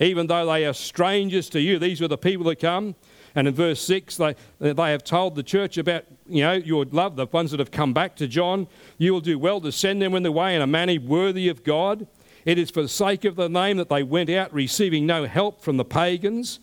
even 0.00 0.26
though 0.26 0.46
they 0.46 0.66
are 0.66 0.72
strangers 0.72 1.48
to 1.50 1.60
you. 1.60 1.78
These 1.78 2.00
were 2.00 2.08
the 2.08 2.18
people 2.18 2.44
that 2.46 2.56
come. 2.56 2.94
And 3.34 3.48
in 3.48 3.54
verse 3.54 3.80
6, 3.80 4.16
they, 4.16 4.34
they 4.60 4.90
have 4.90 5.02
told 5.02 5.34
the 5.34 5.42
church 5.42 5.76
about, 5.76 6.04
you 6.28 6.42
know, 6.42 6.52
your 6.52 6.84
love, 6.84 7.16
the 7.16 7.26
ones 7.26 7.50
that 7.50 7.60
have 7.60 7.70
come 7.70 7.92
back 7.92 8.14
to 8.16 8.28
John. 8.28 8.68
You 8.98 9.12
will 9.12 9.20
do 9.20 9.38
well 9.38 9.60
to 9.60 9.72
send 9.72 10.00
them 10.00 10.14
in 10.14 10.22
the 10.22 10.32
way 10.32 10.54
in 10.54 10.62
a 10.62 10.66
manner 10.66 11.00
worthy 11.00 11.48
of 11.48 11.64
God. 11.64 12.06
It 12.44 12.58
is 12.58 12.70
for 12.70 12.82
the 12.82 12.88
sake 12.88 13.24
of 13.24 13.36
the 13.36 13.48
name 13.48 13.78
that 13.78 13.88
they 13.88 14.02
went 14.02 14.30
out, 14.30 14.52
receiving 14.52 15.06
no 15.06 15.26
help 15.26 15.62
from 15.62 15.78
the 15.78 15.84
pagans. 15.84 16.60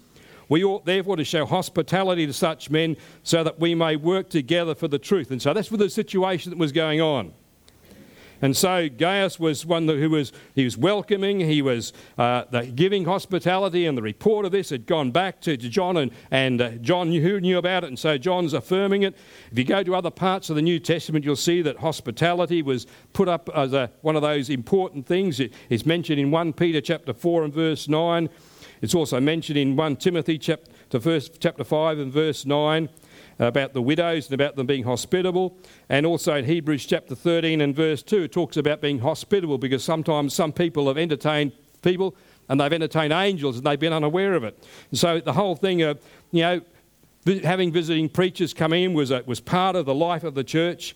We 0.48 0.64
ought 0.64 0.86
therefore 0.86 1.16
to 1.16 1.24
show 1.24 1.46
hospitality 1.46 2.26
to 2.28 2.34
such 2.34 2.70
men 2.70 2.98
so 3.24 3.44
that 3.44 3.60
we 3.60 3.74
may 3.74 3.96
work 3.96 4.30
together 4.30 4.76
for 4.76 4.88
the 4.88 5.00
truth. 5.00 5.32
And 5.32 5.42
so 5.42 5.54
that's 5.54 5.72
what 5.72 5.80
the 5.80 5.90
situation 5.90 6.50
that 6.52 6.60
was 6.60 6.72
going 6.72 7.02
on. 7.02 7.34
And 8.42 8.58
so 8.58 8.90
Gaius 8.90 9.40
was 9.40 9.66
one 9.66 9.88
who 9.88 10.10
was, 10.10 10.32
he 10.56 10.64
was 10.64 10.78
welcoming, 10.78 11.40
he 11.40 11.62
was 11.62 11.94
uh, 12.18 12.44
giving 12.76 13.06
hospitality, 13.06 13.86
and 13.86 13.98
the 13.98 14.02
report 14.02 14.46
of 14.46 14.52
this 14.52 14.72
had 14.72 14.88
gone 14.88 15.12
back 15.12 15.42
to, 15.42 15.56
to 15.56 15.70
John, 15.70 15.98
and, 15.98 16.12
and 16.32 16.62
uh, 16.62 16.70
John 16.72 17.10
knew, 17.10 17.40
knew 17.40 17.58
about 17.58 17.84
it, 17.84 17.88
and 17.88 18.00
so 18.00 18.18
John's 18.18 18.54
affirming 18.54 19.04
it. 19.04 19.16
If 19.52 19.60
you 19.60 19.64
go 19.64 19.84
to 19.84 19.96
other 19.96 20.12
parts 20.12 20.50
of 20.50 20.56
the 20.56 20.62
New 20.62 20.80
Testament, 20.80 21.24
you'll 21.24 21.36
see 21.36 21.62
that 21.62 21.78
hospitality 21.78 22.62
was 22.62 22.88
put 23.14 23.28
up 23.28 23.50
as 23.56 23.74
a, 23.74 23.92
one 24.02 24.16
of 24.16 24.24
those 24.24 24.50
important 24.50 25.06
things. 25.06 25.40
It 25.40 25.54
is 25.70 25.86
mentioned 25.86 26.20
in 26.20 26.32
1 26.32 26.54
Peter 26.54 26.82
chapter 26.82 27.14
4 27.14 27.44
and 27.44 27.54
verse 27.54 27.88
9. 27.88 28.30
It's 28.82 28.96
also 28.96 29.20
mentioned 29.20 29.60
in 29.60 29.76
1 29.76 29.98
Timothy 29.98 30.40
chapter, 30.40 31.00
first, 31.00 31.40
chapter 31.40 31.64
5 31.64 32.00
and 32.00 32.12
verse 32.12 32.46
9 32.46 32.90
about 33.48 33.74
the 33.74 33.82
widows 33.82 34.28
and 34.28 34.34
about 34.40 34.56
them 34.56 34.68
being 34.68 34.84
hospitable. 34.84 35.58
And 35.90 36.06
also 36.06 36.36
in 36.36 36.46
Hebrews 36.46 36.86
chapter 36.86 37.16
13 37.16 37.60
and 37.62 37.76
verse 37.76 38.04
2, 38.04 38.24
it 38.24 38.32
talks 38.32 38.56
about 38.56 38.82
being 38.82 39.00
hospitable 39.00 39.58
because 39.58 39.84
sometimes 39.84 40.34
some 40.34 40.54
people 40.54 40.88
have 40.88 40.98
entertained 40.98 41.52
people 41.82 42.16
and 42.48 42.62
they've 42.62 42.72
entertained 42.72 43.14
angels 43.14 43.58
and 43.58 43.66
they've 43.66 43.80
been 43.80 43.94
unaware 43.94 44.34
of 44.36 44.44
it. 44.44 44.64
And 44.92 45.00
so 45.00 45.20
the 45.20 45.34
whole 45.34 45.56
thing 45.56 45.82
of, 45.82 46.00
you 46.32 46.42
know, 46.42 46.62
having 47.44 47.72
visiting 47.72 48.10
preachers 48.10 48.54
come 48.54 48.74
in 48.74 48.94
was, 48.94 49.12
a, 49.12 49.24
was 49.26 49.40
part 49.40 49.76
of 49.76 49.86
the 49.86 49.96
life 49.96 50.24
of 50.24 50.36
the 50.36 50.44
church. 50.44 50.96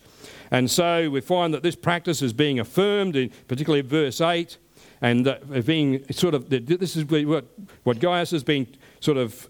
And 0.50 0.70
so 0.70 1.10
we 1.10 1.20
find 1.20 1.52
that 1.54 1.62
this 1.62 1.76
practice 1.76 2.22
is 2.22 2.32
being 2.32 2.60
affirmed, 2.60 3.16
in, 3.16 3.30
particularly 3.48 3.82
verse 3.82 4.20
8, 4.20 4.56
and 5.02 5.26
uh, 5.26 5.38
being 5.64 6.04
sort 6.12 6.34
of, 6.34 6.48
this 6.48 6.96
is 6.96 7.04
what, 7.04 7.44
what 7.82 7.98
Gaius 7.98 8.30
has 8.30 8.44
been 8.44 8.66
sort 9.00 9.18
of 9.18 9.48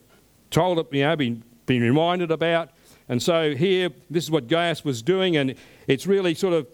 told, 0.51 0.87
you 0.93 1.03
know, 1.03 1.17
been, 1.17 1.43
been 1.67 1.83
reminded 1.83 2.31
about. 2.31 2.71
And 3.09 3.23
so 3.23 3.55
here, 3.55 3.91
this 4.11 4.25
is 4.25 4.31
what 4.31 4.49
Gaius 4.49 4.85
was 4.85 5.03
doing, 5.03 5.37
and 5.37 5.55
it's 5.87 6.07
really 6.07 6.35
sort 6.35 6.55
of 6.55 6.67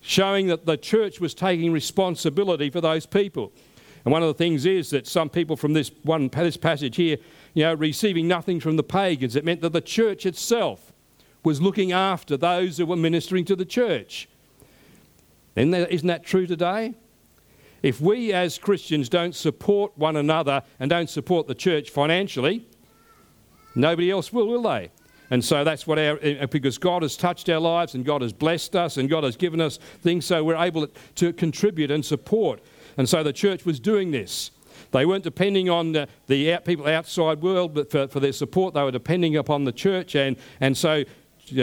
showing 0.00 0.46
that 0.48 0.66
the 0.66 0.76
church 0.76 1.20
was 1.20 1.34
taking 1.34 1.72
responsibility 1.72 2.70
for 2.70 2.80
those 2.80 3.06
people. 3.06 3.52
And 4.04 4.12
one 4.12 4.22
of 4.22 4.28
the 4.28 4.34
things 4.34 4.64
is 4.64 4.90
that 4.90 5.06
some 5.06 5.28
people 5.28 5.56
from 5.56 5.74
this 5.74 5.90
one 6.02 6.28
this 6.28 6.56
passage 6.56 6.96
here, 6.96 7.18
you 7.54 7.64
know, 7.64 7.74
receiving 7.74 8.26
nothing 8.26 8.60
from 8.60 8.76
the 8.76 8.82
pagans, 8.82 9.36
it 9.36 9.44
meant 9.44 9.60
that 9.60 9.72
the 9.72 9.80
church 9.80 10.24
itself 10.24 10.92
was 11.44 11.60
looking 11.60 11.92
after 11.92 12.36
those 12.36 12.78
who 12.78 12.86
were 12.86 12.96
ministering 12.96 13.44
to 13.46 13.56
the 13.56 13.64
church. 13.64 14.28
That, 15.54 15.92
isn't 15.92 16.06
that 16.06 16.24
true 16.24 16.46
today? 16.46 16.94
If 17.82 18.00
we 18.00 18.32
as 18.32 18.58
Christians 18.58 19.08
don't 19.08 19.34
support 19.34 19.96
one 19.96 20.16
another 20.16 20.62
and 20.78 20.90
don't 20.90 21.08
support 21.08 21.46
the 21.46 21.54
church 21.54 21.90
financially, 21.90 22.66
nobody 23.74 24.10
else 24.10 24.32
will, 24.32 24.46
will 24.46 24.62
they? 24.62 24.90
And 25.30 25.44
so 25.44 25.64
that's 25.64 25.86
what 25.86 25.98
our, 25.98 26.18
eh, 26.22 26.46
because 26.46 26.76
God 26.76 27.02
has 27.02 27.16
touched 27.16 27.48
our 27.48 27.60
lives 27.60 27.94
and 27.94 28.04
God 28.04 28.22
has 28.22 28.32
blessed 28.32 28.74
us 28.74 28.96
and 28.96 29.08
God 29.08 29.24
has 29.24 29.36
given 29.36 29.60
us 29.60 29.78
things 30.02 30.26
so 30.26 30.42
we're 30.44 30.56
able 30.56 30.88
to 31.16 31.32
contribute 31.32 31.90
and 31.90 32.04
support. 32.04 32.60
And 32.96 33.08
so 33.08 33.22
the 33.22 33.32
church 33.32 33.64
was 33.64 33.78
doing 33.78 34.10
this. 34.10 34.50
They 34.90 35.06
weren't 35.06 35.24
depending 35.24 35.70
on 35.70 35.92
the, 35.92 36.08
the 36.26 36.52
out, 36.52 36.64
people 36.64 36.86
outside 36.86 37.42
world 37.42 37.74
but 37.74 37.90
for, 37.90 38.08
for 38.08 38.18
their 38.18 38.32
support. 38.32 38.74
They 38.74 38.82
were 38.82 38.90
depending 38.90 39.36
upon 39.36 39.64
the 39.64 39.72
church. 39.72 40.16
And, 40.16 40.36
and 40.60 40.76
so 40.76 41.04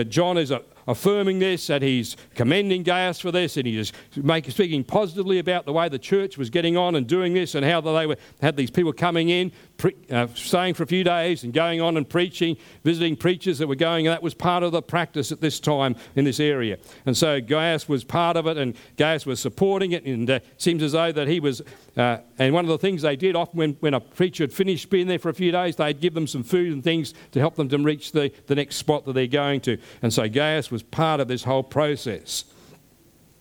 John 0.08 0.38
is 0.38 0.52
a, 0.52 0.62
affirming 0.88 1.40
this, 1.40 1.70
and 1.70 1.84
he's 1.84 2.16
commending 2.34 2.84
Gaius 2.84 3.20
for 3.20 3.32
this, 3.32 3.58
and 3.58 3.68
he's 3.68 3.92
speaking 4.12 4.84
positively 4.84 5.40
about 5.40 5.66
the 5.66 5.74
way 5.74 5.90
the 5.90 6.00
church 6.00 6.38
was 6.38 6.50
getting 6.50 6.78
on 6.78 6.96
and 6.96 7.06
doing 7.06 7.34
this, 7.34 7.56
and 7.56 7.66
how 7.66 7.82
they 7.82 8.08
were, 8.08 8.18
had 8.42 8.56
these 8.56 8.72
people 8.72 8.94
coming 8.94 9.30
in, 9.30 9.52
pre, 9.78 9.96
uh, 10.12 10.28
staying 10.34 10.74
for 10.74 10.84
a 10.84 10.88
few 10.88 11.04
days, 11.04 11.44
and 11.44 11.54
going 11.54 11.82
on 11.82 11.98
and 11.98 12.08
preaching, 12.08 12.58
visiting 12.84 13.16
preachers 13.16 13.60
that 13.60 13.68
were 13.68 13.76
going, 13.76 14.08
and 14.08 14.14
that 14.14 14.24
was 14.24 14.34
part 14.34 14.64
of 14.64 14.72
the 14.72 14.82
practice 14.82 15.32
at 15.32 15.42
this 15.42 15.60
time 15.60 15.96
in 16.16 16.26
this 16.26 16.40
area. 16.40 16.78
And 17.06 17.16
so 17.16 17.40
Gaius 17.40 17.88
was 17.88 18.04
part 18.04 18.38
of 18.38 18.48
it, 18.48 18.58
and 18.58 18.76
Gaius 18.98 19.26
was 19.26 19.40
supporting 19.40 19.92
it, 19.92 20.06
and 20.06 20.30
uh, 20.30 20.34
it 20.34 20.46
seems 20.58 20.84
as 20.84 20.92
though 20.92 21.12
that 21.12 21.28
he 21.28 21.40
was. 21.40 21.62
Uh, 21.96 22.18
and 22.38 22.54
one 22.54 22.66
of 22.66 22.70
the 22.70 22.78
things 22.78 23.02
they 23.02 23.16
did 23.16 23.36
often 23.36 23.58
when, 23.58 23.74
when 23.80 23.94
a 23.94 24.00
preacher 24.00 24.44
had 24.44 24.54
finished 24.54 24.90
being 24.90 25.08
there 25.08 25.20
for 25.20 25.30
a 25.30 25.34
few 25.34 25.52
days, 25.52 25.76
they'd 25.76 26.00
give 26.00 26.14
them 26.14 26.28
some 26.28 26.44
food 26.44 26.74
and 26.74 26.84
things 26.84 27.14
to 27.32 27.40
help 27.40 27.56
them 27.56 27.70
to 27.70 27.78
reach 27.78 28.12
the, 28.12 28.32
the 28.48 28.56
next 28.56 28.76
spot 28.76 29.06
that 29.06 29.14
they're 29.14 29.28
going 29.28 29.62
to. 29.62 29.78
And 30.02 30.14
so 30.14 30.28
Gaius 30.28 30.70
was 30.70 30.84
part 30.84 31.20
of 31.20 31.28
this 31.28 31.44
whole 31.44 31.64
process. 31.64 32.46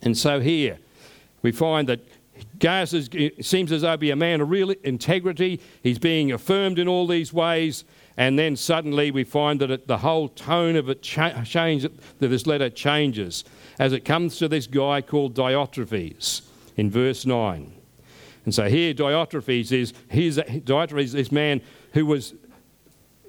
And 0.02 0.16
so 0.16 0.40
here 0.40 0.78
we 1.42 1.52
find 1.52 1.88
that 1.88 2.00
Gaius 2.58 2.94
seems 3.40 3.72
as 3.72 3.82
though 3.82 3.90
he'd 3.92 4.00
be 4.00 4.10
a 4.10 4.16
man 4.16 4.40
of 4.40 4.50
real 4.50 4.70
integrity. 4.70 5.60
He's 5.82 5.98
being 5.98 6.32
affirmed 6.32 6.78
in 6.78 6.88
all 6.88 7.06
these 7.06 7.32
ways. 7.32 7.84
And 8.16 8.38
then 8.38 8.56
suddenly 8.56 9.10
we 9.10 9.24
find 9.24 9.60
that 9.60 9.70
it, 9.70 9.86
the 9.86 9.98
whole 9.98 10.28
tone 10.28 10.76
of 10.76 10.88
it 10.88 11.02
cha- 11.02 11.42
change, 11.44 11.82
that 11.82 12.28
this 12.28 12.46
letter 12.46 12.70
changes 12.70 13.44
as 13.78 13.92
it 13.92 14.04
comes 14.04 14.38
to 14.38 14.48
this 14.48 14.66
guy 14.66 15.02
called 15.02 15.34
Diotrephes 15.34 16.42
in 16.76 16.90
verse 16.90 17.26
9. 17.26 17.72
And 18.46 18.54
so 18.54 18.68
here 18.68 18.94
Diotrephes 18.94 19.72
is, 19.72 19.92
here's, 20.08 20.38
Diotrephes, 20.38 21.12
this 21.12 21.32
man 21.32 21.60
who 21.92 22.06
was 22.06 22.34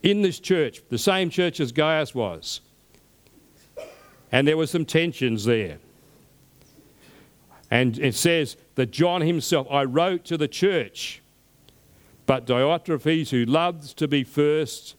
in 0.03 0.21
this 0.21 0.39
church, 0.39 0.81
the 0.89 0.97
same 0.97 1.29
church 1.29 1.59
as 1.59 1.71
Gaius 1.71 2.15
was. 2.15 2.61
And 4.31 4.47
there 4.47 4.57
were 4.57 4.67
some 4.67 4.85
tensions 4.85 5.43
there. 5.45 5.79
And 7.69 7.99
it 7.99 8.15
says 8.15 8.55
that 8.75 8.91
John 8.91 9.21
himself, 9.21 9.67
I 9.69 9.83
wrote 9.83 10.23
to 10.25 10.37
the 10.37 10.47
church, 10.47 11.21
but 12.25 12.45
Diotrephes, 12.45 13.29
who 13.29 13.45
loves 13.45 13.93
to 13.95 14.07
be 14.07 14.23
first, 14.23 14.95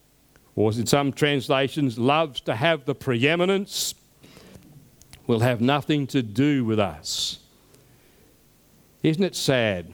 or 0.54 0.72
in 0.72 0.86
some 0.86 1.12
translations, 1.12 1.98
loves 1.98 2.40
to 2.42 2.54
have 2.54 2.84
the 2.84 2.94
preeminence, 2.94 3.94
will 5.26 5.40
have 5.40 5.60
nothing 5.60 6.06
to 6.08 6.22
do 6.22 6.64
with 6.64 6.78
us. 6.78 7.38
Isn't 9.02 9.22
it 9.22 9.36
sad 9.36 9.92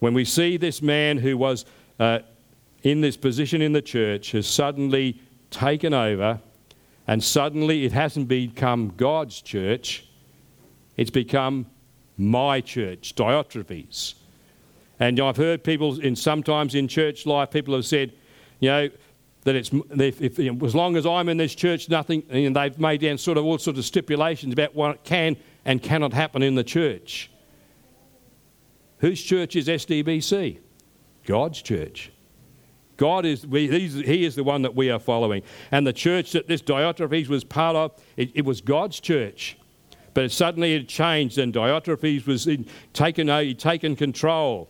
when 0.00 0.14
we 0.14 0.24
see 0.24 0.56
this 0.56 0.82
man 0.82 1.18
who 1.18 1.36
was 1.36 1.64
uh, 1.98 2.20
in 2.82 3.00
this 3.00 3.16
position 3.16 3.62
in 3.62 3.72
the 3.72 3.82
church 3.82 4.32
has 4.32 4.46
suddenly 4.46 5.20
taken 5.50 5.92
over 5.92 6.40
and 7.06 7.22
suddenly 7.22 7.84
it 7.84 7.92
hasn't 7.92 8.28
become 8.28 8.92
God's 8.96 9.40
church, 9.42 10.06
it's 11.00 11.10
become 11.10 11.64
my 12.18 12.60
church, 12.60 13.14
Diotrephes. 13.14 14.16
And 15.00 15.18
I've 15.18 15.38
heard 15.38 15.64
people, 15.64 15.98
in 15.98 16.14
sometimes 16.14 16.74
in 16.74 16.88
church 16.88 17.24
life, 17.24 17.50
people 17.50 17.74
have 17.74 17.86
said, 17.86 18.12
you 18.58 18.68
know, 18.68 18.90
that 19.44 19.56
it's 19.56 19.70
if, 19.72 20.20
if, 20.20 20.38
as 20.62 20.74
long 20.74 20.98
as 20.98 21.06
I'm 21.06 21.30
in 21.30 21.38
this 21.38 21.54
church, 21.54 21.88
nothing, 21.88 22.22
and 22.28 22.54
they've 22.54 22.78
made 22.78 23.00
down 23.00 23.16
sort 23.16 23.38
of 23.38 23.46
all 23.46 23.56
sorts 23.56 23.78
of 23.78 23.86
stipulations 23.86 24.52
about 24.52 24.74
what 24.74 25.02
can 25.02 25.38
and 25.64 25.82
cannot 25.82 26.12
happen 26.12 26.42
in 26.42 26.54
the 26.54 26.64
church. 26.64 27.30
Whose 28.98 29.22
church 29.22 29.56
is 29.56 29.68
SDBC? 29.68 30.58
God's 31.24 31.62
church. 31.62 32.12
God 32.98 33.24
is, 33.24 33.46
we, 33.46 33.68
He 33.68 34.26
is 34.26 34.34
the 34.34 34.44
one 34.44 34.60
that 34.60 34.74
we 34.74 34.90
are 34.90 34.98
following. 34.98 35.44
And 35.72 35.86
the 35.86 35.94
church 35.94 36.32
that 36.32 36.46
this 36.46 36.60
Diotrephes 36.60 37.28
was 37.28 37.42
part 37.42 37.74
of, 37.74 37.92
it, 38.18 38.32
it 38.34 38.44
was 38.44 38.60
God's 38.60 39.00
church. 39.00 39.56
But 40.12 40.24
it 40.24 40.32
suddenly 40.32 40.74
it 40.74 40.88
changed, 40.88 41.38
and 41.38 41.52
Diotrephes 41.52 42.26
was 42.26 42.46
in, 42.46 42.66
taken, 42.92 43.28
he'd 43.28 43.58
taken 43.58 43.94
control. 43.96 44.68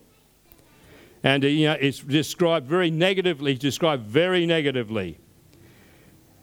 And 1.23 1.45
uh, 1.45 1.49
you 1.49 1.67
know, 1.67 1.77
it's 1.81 2.01
described 2.01 2.67
very 2.67 2.91
negatively, 2.91 3.55
described 3.55 4.07
very 4.07 4.47
negatively. 4.47 5.19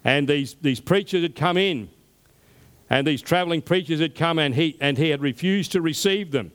And 0.04 0.28
these, 0.28 0.56
these 0.62 0.80
preachers 0.80 1.22
had 1.22 1.36
come 1.36 1.58
in, 1.58 1.90
and 2.90 3.06
these 3.06 3.22
travelling 3.22 3.62
preachers 3.62 4.00
had 4.00 4.16
come, 4.16 4.40
and 4.40 4.56
he, 4.56 4.78
and 4.80 4.98
he 4.98 5.10
had 5.10 5.22
refused 5.22 5.72
to 5.74 5.82
receive 5.82 6.32
them. 6.32 6.52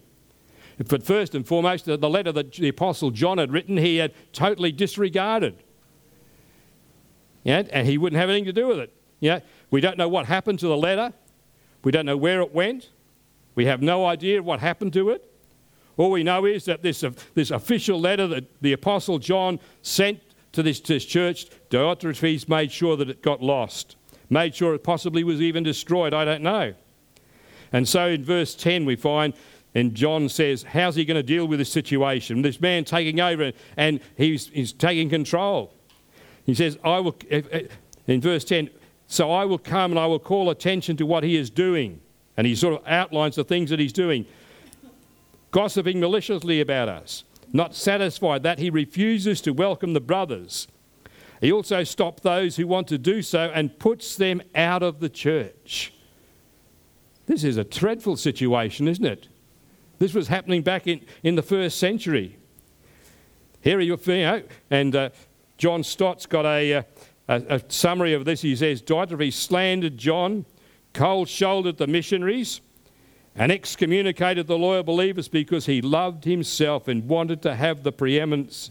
But 0.89 1.03
first 1.03 1.35
and 1.35 1.47
foremost, 1.47 1.85
the 1.85 1.97
letter 1.99 2.33
that 2.33 2.55
the 2.55 2.69
Apostle 2.69 3.11
John 3.11 3.39
had 3.39 3.53
written, 3.53 3.77
he 3.77 3.99
had 3.99 4.13
totally 4.33 4.73
disregarded. 4.73 5.63
Yeah, 7.45 7.65
and 7.71 7.87
he 7.87 7.99
wouldn't 7.99 8.19
have 8.19 8.31
anything 8.31 8.47
to 8.47 8.53
do 8.53 8.69
with 8.69 8.79
it. 8.79 8.93
Yeah, 9.21 9.41
we 9.71 9.81
don't 9.81 9.99
know 9.99 10.09
what 10.09 10.27
happened 10.27 10.59
to 10.61 10.67
the 10.67 10.77
letter. 10.77 11.13
We 11.85 11.93
don't 11.93 12.07
know 12.07 12.17
where 12.17 12.41
it 12.41 12.55
went. 12.55 12.91
We 13.55 13.67
have 13.67 13.83
no 13.83 14.07
idea 14.07 14.43
what 14.43 14.61
happened 14.61 14.93
to 14.95 15.11
it. 15.11 15.29
All 15.97 16.11
we 16.11 16.23
know 16.23 16.47
is 16.47 16.65
that 16.65 16.83
this, 16.83 17.05
uh, 17.05 17.13
this 17.35 17.51
official 17.51 18.01
letter 18.01 18.27
that 18.29 18.63
the 18.63 18.73
Apostle 18.73 19.19
John 19.19 19.61
sent 19.83 20.21
to 20.53 20.63
this, 20.63 20.81
this 20.81 21.05
church, 21.05 21.47
Diotrephes 21.71 22.49
made 22.49 22.73
sure 22.73 22.97
that 22.97 23.11
it 23.11 23.23
got 23.23 23.43
lost, 23.43 23.97
made 24.31 24.55
sure 24.55 24.75
it 24.75 24.85
possibly 24.85 25.25
was 25.25 25.41
even 25.41 25.63
destroyed. 25.63 26.15
I 26.15 26.25
don't 26.25 26.43
know. 26.43 26.75
And 27.73 27.89
so 27.89 28.09
in 28.09 28.25
verse 28.25 28.55
10, 28.55 28.85
we 28.85 28.97
find, 28.97 29.35
and 29.75 29.95
John 29.95 30.29
says, 30.29 30.63
How's 30.63 30.95
he 30.95 31.05
going 31.05 31.17
to 31.17 31.23
deal 31.23 31.47
with 31.47 31.59
this 31.59 31.73
situation? 31.73 32.43
This 32.43 32.61
man 32.61 32.85
taking 32.85 33.21
over 33.21 33.53
and 33.77 34.01
he's, 34.17 34.49
he's 34.49 34.73
taking 34.73 35.09
control. 35.09 35.73
He 36.45 36.55
says, 36.55 36.79
I 36.85 37.01
will, 37.01 37.17
in 38.07 38.21
verse 38.21 38.45
10, 38.45 38.71
so 39.13 39.31
I 39.31 39.45
will 39.45 39.59
come 39.59 39.93
and 39.93 40.01
I 40.01 40.07
will 40.07 40.19
call 40.19 40.49
attention 40.49 40.97
to 40.97 41.05
what 41.05 41.23
he 41.23 41.37
is 41.37 41.51
doing. 41.51 42.01
And 42.39 42.47
he 42.47 42.55
sort 42.55 42.81
of 42.81 42.89
outlines 42.89 43.37
the 43.37 43.45
things 43.45 43.69
that 43.69 43.79
he's 43.79 43.93
doing. 43.93 44.25
Gossiping 45.51 46.01
maliciously 46.01 46.63
about 46.63 46.89
us. 46.89 47.25
Not 47.53 47.75
satisfied 47.75 48.43
that 48.45 48.59
he 48.59 48.71
refuses 48.71 49.43
to 49.43 49.53
welcome 49.53 49.93
the 49.93 50.01
brothers. 50.01 50.67
He 51.43 51.53
also 51.53 51.85
stops 51.85 52.23
those 52.23 52.57
who 52.57 52.67
want 52.67 52.89
to 52.89 52.97
do 52.97 53.21
so 53.21 53.53
and 53.55 53.79
puts 53.79 54.17
them 54.17 54.41
out 54.55 54.83
of 54.83 55.01
the 55.01 55.11
church. 55.11 55.93
This 57.27 57.45
is 57.45 57.59
a 57.59 57.65
dreadful 57.65 58.17
situation, 58.17 58.89
isn't 58.89 59.05
it? 59.05 59.29
This 59.99 60.15
was 60.15 60.29
happening 60.29 60.63
back 60.63 60.87
in, 60.87 61.05
in 61.23 61.35
the 61.35 61.43
first 61.43 61.79
century. 61.79 62.39
Here 63.61 63.79
you 63.79 63.99
know, 64.07 64.43
and 64.71 64.97
uh, 64.97 65.11
John 65.59 65.85
Stott's 65.85 66.25
got 66.25 66.47
a, 66.47 66.77
uh, 66.77 66.83
a, 67.29 67.43
a, 67.49 67.61
summary 67.69 68.15
of 68.15 68.25
this. 68.25 68.43
He 68.43 68.57
says, 68.57 68.83
Diotrephes 68.83 69.35
slandered 69.35 69.97
John, 69.97 70.45
cold 70.93 71.29
shouldered 71.29 71.79
the 71.79 71.87
missionaries, 71.87 72.61
and 73.35 73.51
excommunicated 73.51 74.47
the 74.47 74.59
loyal 74.59 74.83
believers 74.83 75.29
because 75.29 75.67
he 75.67 75.81
loved 75.81 76.25
himself 76.25 76.89
and 76.89 77.09
wanted 77.09 77.43
to 77.43 77.55
have 77.55 77.83
the 77.83 77.93
preeminence. 77.93 78.71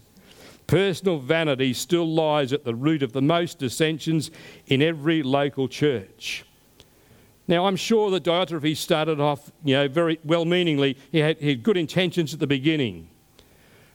Personal 0.67 1.17
vanity 1.17 1.73
still 1.73 2.07
lies 2.07 2.53
at 2.53 2.63
the 2.63 2.75
root 2.75 3.03
of 3.03 3.11
the 3.11 3.21
most 3.21 3.59
dissensions 3.59 4.31
in 4.67 4.81
every 4.81 5.23
local 5.23 5.67
church. 5.67 6.45
Now, 7.47 7.65
I'm 7.65 7.75
sure 7.75 8.11
that 8.11 8.23
Diotrephes 8.23 8.77
started 8.77 9.19
off, 9.19 9.51
you 9.65 9.75
know, 9.75 9.87
very 9.87 10.19
well 10.23 10.45
meaningly. 10.45 10.97
He 11.11 11.17
had, 11.17 11.37
he 11.39 11.49
had 11.49 11.63
good 11.63 11.75
intentions 11.75 12.33
at 12.33 12.39
the 12.39 12.47
beginning. 12.47 13.09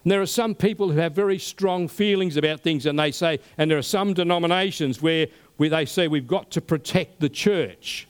And 0.07 0.13
there 0.13 0.23
are 0.23 0.27
some 0.27 0.55
people 0.55 0.93
who 0.93 1.01
have 1.01 1.15
very 1.15 1.37
strong 1.37 1.89
feelings 1.89 2.37
about 2.37 2.61
things, 2.61 2.87
and 2.87 2.97
they 2.97 3.11
say, 3.11 3.41
and 3.59 3.69
there 3.69 3.77
are 3.77 3.83
some 3.83 4.15
denominations 4.15 5.03
where, 5.03 5.27
where 5.57 5.69
they 5.69 5.85
say 5.85 6.07
we've 6.07 6.29
got 6.29 6.49
to 6.53 6.61
protect 6.61 7.19
the 7.19 7.29
church. 7.29 8.07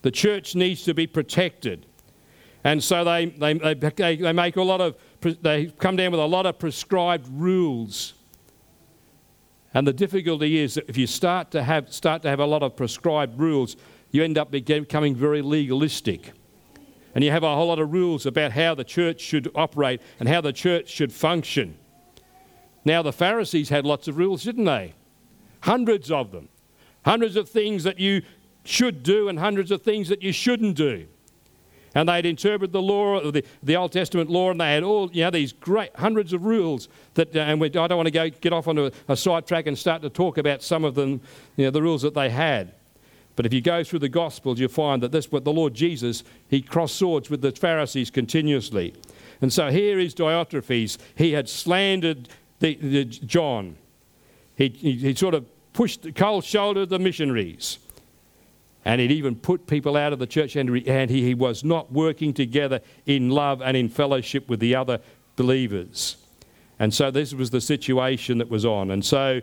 The 0.00 0.10
church 0.10 0.54
needs 0.54 0.82
to 0.84 0.94
be 0.94 1.06
protected. 1.06 1.84
And 2.64 2.82
so 2.82 3.04
they, 3.04 3.26
they, 3.26 3.52
they, 3.74 4.16
they 4.16 4.32
make 4.32 4.56
a 4.56 4.62
lot 4.62 4.80
of, 4.80 4.96
they 5.20 5.66
come 5.66 5.96
down 5.96 6.12
with 6.12 6.20
a 6.20 6.24
lot 6.24 6.46
of 6.46 6.58
prescribed 6.58 7.28
rules 7.30 8.14
and 9.74 9.86
the 9.86 9.92
difficulty 9.92 10.58
is 10.58 10.74
that 10.74 10.88
if 10.88 10.96
you 10.96 11.08
start 11.08 11.50
to 11.50 11.62
have, 11.62 11.92
start 11.92 12.22
to 12.22 12.28
have 12.28 12.38
a 12.38 12.46
lot 12.46 12.62
of 12.62 12.76
prescribed 12.76 13.38
rules, 13.38 13.76
you 14.12 14.22
end 14.22 14.38
up 14.38 14.52
becoming 14.52 15.16
very 15.16 15.42
legalistic. 15.42 16.32
And 17.14 17.22
you 17.22 17.30
have 17.30 17.44
a 17.44 17.54
whole 17.54 17.68
lot 17.68 17.78
of 17.78 17.92
rules 17.92 18.26
about 18.26 18.52
how 18.52 18.74
the 18.74 18.84
church 18.84 19.20
should 19.20 19.50
operate 19.54 20.00
and 20.18 20.28
how 20.28 20.40
the 20.40 20.52
church 20.52 20.88
should 20.88 21.12
function. 21.12 21.76
Now, 22.84 23.02
the 23.02 23.12
Pharisees 23.12 23.68
had 23.68 23.86
lots 23.86 24.08
of 24.08 24.18
rules, 24.18 24.42
didn't 24.42 24.64
they? 24.64 24.94
Hundreds 25.60 26.10
of 26.10 26.32
them. 26.32 26.48
Hundreds 27.04 27.36
of 27.36 27.48
things 27.48 27.84
that 27.84 27.98
you 27.98 28.22
should 28.64 29.02
do 29.02 29.28
and 29.28 29.38
hundreds 29.38 29.70
of 29.70 29.82
things 29.82 30.08
that 30.08 30.22
you 30.22 30.32
shouldn't 30.32 30.76
do. 30.76 31.06
And 31.94 32.08
they'd 32.08 32.26
interpreted 32.26 32.72
the 32.72 32.82
law, 32.82 33.30
the, 33.30 33.44
the 33.62 33.76
Old 33.76 33.92
Testament 33.92 34.28
law, 34.28 34.50
and 34.50 34.60
they 34.60 34.74
had 34.74 34.82
all, 34.82 35.08
you 35.12 35.22
know, 35.22 35.30
these 35.30 35.52
great 35.52 35.94
hundreds 35.94 36.32
of 36.32 36.44
rules 36.44 36.88
that, 37.14 37.34
uh, 37.36 37.40
and 37.40 37.60
we, 37.60 37.68
I 37.68 37.86
don't 37.86 37.96
want 37.96 38.08
to 38.08 38.10
go 38.10 38.28
get 38.28 38.52
off 38.52 38.66
onto 38.66 38.86
a, 38.86 38.92
a 39.08 39.16
sidetrack 39.16 39.68
and 39.68 39.78
start 39.78 40.02
to 40.02 40.10
talk 40.10 40.36
about 40.36 40.60
some 40.62 40.84
of 40.84 40.96
them, 40.96 41.20
you 41.56 41.66
know, 41.66 41.70
the 41.70 41.80
rules 41.82 42.02
that 42.02 42.14
they 42.14 42.30
had. 42.30 42.74
But 43.36 43.46
if 43.46 43.52
you 43.52 43.60
go 43.60 43.82
through 43.82 43.98
the 43.98 44.08
Gospels, 44.08 44.60
you'll 44.60 44.68
find 44.68 45.02
that 45.02 45.12
this, 45.12 45.32
what 45.32 45.44
the 45.44 45.52
Lord 45.52 45.74
Jesus, 45.74 46.22
he 46.48 46.62
crossed 46.62 46.96
swords 46.96 47.30
with 47.30 47.40
the 47.40 47.52
Pharisees 47.52 48.10
continuously. 48.10 48.94
And 49.40 49.52
so 49.52 49.70
here 49.70 49.98
is 49.98 50.14
Diotrephes. 50.14 50.98
He 51.16 51.32
had 51.32 51.48
slandered 51.48 52.28
the, 52.60 52.76
the 52.76 53.04
John. 53.04 53.76
He, 54.56 54.68
he, 54.68 54.92
he, 54.92 55.14
sort 55.14 55.34
of 55.34 55.46
pushed, 55.72 56.02
the 56.02 56.12
cold 56.12 56.44
shouldered 56.44 56.90
the 56.90 56.98
missionaries. 56.98 57.78
And 58.84 59.00
he'd 59.00 59.10
even 59.10 59.34
put 59.34 59.66
people 59.66 59.96
out 59.96 60.12
of 60.12 60.18
the 60.18 60.26
church, 60.26 60.56
and, 60.56 60.70
and 60.86 61.10
he, 61.10 61.22
he 61.22 61.34
was 61.34 61.64
not 61.64 61.90
working 61.90 62.34
together 62.34 62.80
in 63.06 63.30
love 63.30 63.62
and 63.62 63.76
in 63.76 63.88
fellowship 63.88 64.48
with 64.48 64.60
the 64.60 64.74
other 64.74 65.00
believers. 65.36 66.16
And 66.78 66.92
so 66.92 67.10
this 67.10 67.32
was 67.32 67.50
the 67.50 67.60
situation 67.60 68.38
that 68.38 68.50
was 68.50 68.64
on. 68.64 68.90
And 68.90 69.04
so, 69.04 69.40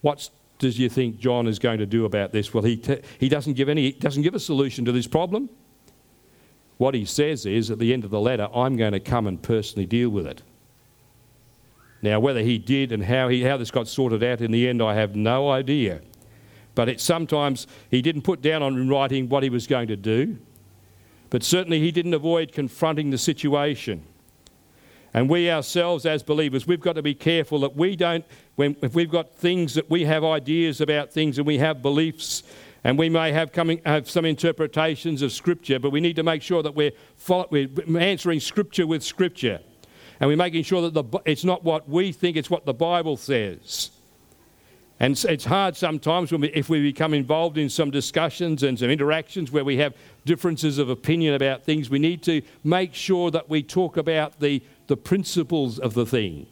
what's 0.00 0.30
does 0.58 0.78
you 0.78 0.88
think 0.88 1.18
John 1.18 1.46
is 1.46 1.58
going 1.58 1.78
to 1.78 1.86
do 1.86 2.04
about 2.04 2.32
this? 2.32 2.52
Well, 2.52 2.64
he, 2.64 2.76
t- 2.76 3.00
he 3.18 3.28
doesn't, 3.28 3.54
give 3.54 3.68
any, 3.68 3.92
doesn't 3.92 4.22
give 4.22 4.34
a 4.34 4.40
solution 4.40 4.84
to 4.84 4.92
this 4.92 5.06
problem. 5.06 5.48
What 6.78 6.94
he 6.94 7.04
says 7.04 7.46
is, 7.46 7.70
at 7.70 7.78
the 7.78 7.92
end 7.92 8.04
of 8.04 8.10
the 8.10 8.20
letter, 8.20 8.48
I'm 8.54 8.76
going 8.76 8.92
to 8.92 9.00
come 9.00 9.26
and 9.26 9.40
personally 9.42 9.86
deal 9.86 10.10
with 10.10 10.26
it. 10.26 10.42
Now, 12.02 12.20
whether 12.20 12.40
he 12.40 12.58
did 12.58 12.92
and 12.92 13.04
how, 13.04 13.28
he, 13.28 13.42
how 13.42 13.56
this 13.56 13.70
got 13.70 13.88
sorted 13.88 14.22
out 14.22 14.40
in 14.40 14.52
the 14.52 14.68
end, 14.68 14.82
I 14.82 14.94
have 14.94 15.16
no 15.16 15.50
idea. 15.50 16.00
But 16.74 16.88
it, 16.88 17.00
sometimes 17.00 17.66
he 17.90 18.00
didn't 18.02 18.22
put 18.22 18.40
down 18.40 18.62
on 18.62 18.88
writing 18.88 19.28
what 19.28 19.42
he 19.42 19.50
was 19.50 19.66
going 19.66 19.88
to 19.88 19.96
do, 19.96 20.38
but 21.30 21.42
certainly 21.42 21.80
he 21.80 21.90
didn't 21.90 22.14
avoid 22.14 22.52
confronting 22.52 23.10
the 23.10 23.18
situation. 23.18 24.04
And 25.12 25.28
we 25.28 25.50
ourselves, 25.50 26.06
as 26.06 26.22
believers, 26.22 26.66
we've 26.66 26.80
got 26.80 26.92
to 26.92 27.02
be 27.02 27.14
careful 27.14 27.58
that 27.60 27.74
we 27.74 27.96
don't, 27.96 28.24
when, 28.58 28.74
if 28.82 28.92
we've 28.92 29.10
got 29.10 29.36
things 29.36 29.74
that 29.74 29.88
we 29.88 30.04
have 30.04 30.24
ideas 30.24 30.80
about 30.80 31.12
things 31.12 31.38
and 31.38 31.46
we 31.46 31.58
have 31.58 31.80
beliefs, 31.80 32.42
and 32.82 32.98
we 32.98 33.08
may 33.08 33.30
have, 33.30 33.52
coming, 33.52 33.80
have 33.86 34.10
some 34.10 34.24
interpretations 34.24 35.22
of 35.22 35.30
Scripture, 35.30 35.78
but 35.78 35.90
we 35.90 36.00
need 36.00 36.16
to 36.16 36.24
make 36.24 36.42
sure 36.42 36.60
that 36.64 36.74
we're, 36.74 36.90
we're 37.28 37.68
answering 38.00 38.40
Scripture 38.40 38.84
with 38.84 39.04
Scripture. 39.04 39.60
And 40.18 40.28
we're 40.28 40.36
making 40.36 40.64
sure 40.64 40.82
that 40.82 40.92
the, 40.92 41.04
it's 41.24 41.44
not 41.44 41.62
what 41.62 41.88
we 41.88 42.10
think, 42.10 42.36
it's 42.36 42.50
what 42.50 42.66
the 42.66 42.74
Bible 42.74 43.16
says. 43.16 43.92
And 44.98 45.16
it's 45.28 45.44
hard 45.44 45.76
sometimes 45.76 46.32
we, 46.32 46.48
if 46.48 46.68
we 46.68 46.82
become 46.82 47.14
involved 47.14 47.58
in 47.58 47.70
some 47.70 47.92
discussions 47.92 48.64
and 48.64 48.76
some 48.76 48.90
interactions 48.90 49.52
where 49.52 49.64
we 49.64 49.76
have 49.76 49.94
differences 50.26 50.78
of 50.78 50.90
opinion 50.90 51.34
about 51.34 51.62
things. 51.62 51.90
We 51.90 52.00
need 52.00 52.24
to 52.24 52.42
make 52.64 52.92
sure 52.92 53.30
that 53.30 53.48
we 53.48 53.62
talk 53.62 53.96
about 53.96 54.40
the 54.40 54.60
the 54.88 54.96
principles 54.96 55.78
of 55.78 55.94
the 55.94 56.06
thing 56.06 56.48